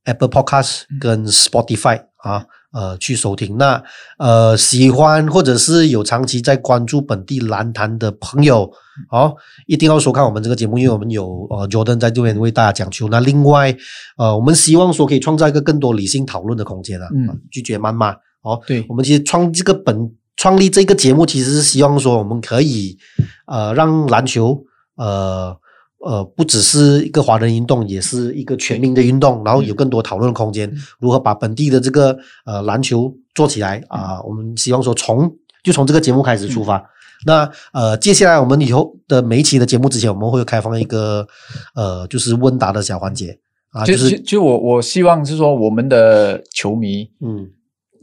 [0.04, 2.46] Apple Podcast 跟 Spotify 啊。
[2.72, 3.56] 呃，去收听。
[3.58, 3.82] 那
[4.18, 8.70] 呃，喜欢或者是有长期在关注本地篮坛的朋友，
[9.10, 9.34] 好、
[9.66, 13.08] 一定要收看我们这个节目，因为我们有呃 Jordan 在这边为大家讲球。
[13.08, 13.76] 那另外，
[14.16, 18.14] 呃，我们希望说可以创造一个更多理性讨论的空间啊，嗯啊拒绝谩骂。
[18.42, 22.98] 哦，对我们其实创这个本创立这个节目，其实是希望说我们可以
[23.46, 24.64] 呃让篮球
[24.96, 25.56] 呃
[26.02, 35.30] 呃不只是一个华人运动，也是一个全民的运动，然后有更多讨论空间，如何把本地的这个呃篮球做起来啊、我们希望说从
[35.62, 36.84] 就从这个节目开始出发。
[37.24, 41.26] 那呃，接下来我们以后的每一期的节目之前，我们会开放一个
[41.74, 43.38] 呃，就是问答的小环节
[43.70, 47.48] 啊，就就是就就我我希望是说我们的球迷嗯。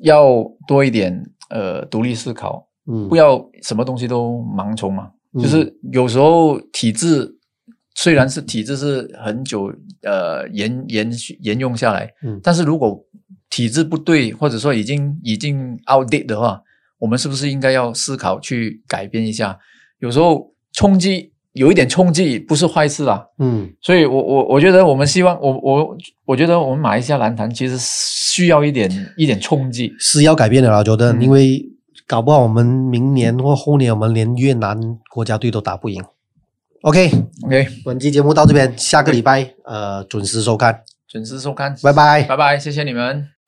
[0.02, 5.10] 要多一点呃独立思考，嗯，不要什么东西都盲从嘛。
[5.34, 5.44] 嗯。
[5.44, 7.30] 就是有时候体制
[8.02, 9.70] 虽然是体制是很久
[10.04, 12.98] 呃沿延续沿用下来，嗯但是如果
[13.50, 16.62] 体制不对，或者说已经已经 outdate 的话，
[16.98, 19.60] 我们是不是应该要思考去改变一下？
[20.00, 23.26] 有时候冲击有一点冲击不是坏事啦。
[23.40, 29.94] 嗯所以我我我觉得我们希望我我我觉得我们马来西亚篮坛其实需要一点一点冲击。
[30.00, 31.62] 是要改变的啦，觉得，嗯因为
[32.08, 34.80] 搞不好我们明年或后年我们连越南
[35.14, 36.02] 国家队都打不赢。
[36.82, 42.24] OK，OK，本期节目到这边，下个礼拜呃准时收看，准时收看，拜拜。
[42.24, 43.39] 拜拜，谢谢你们。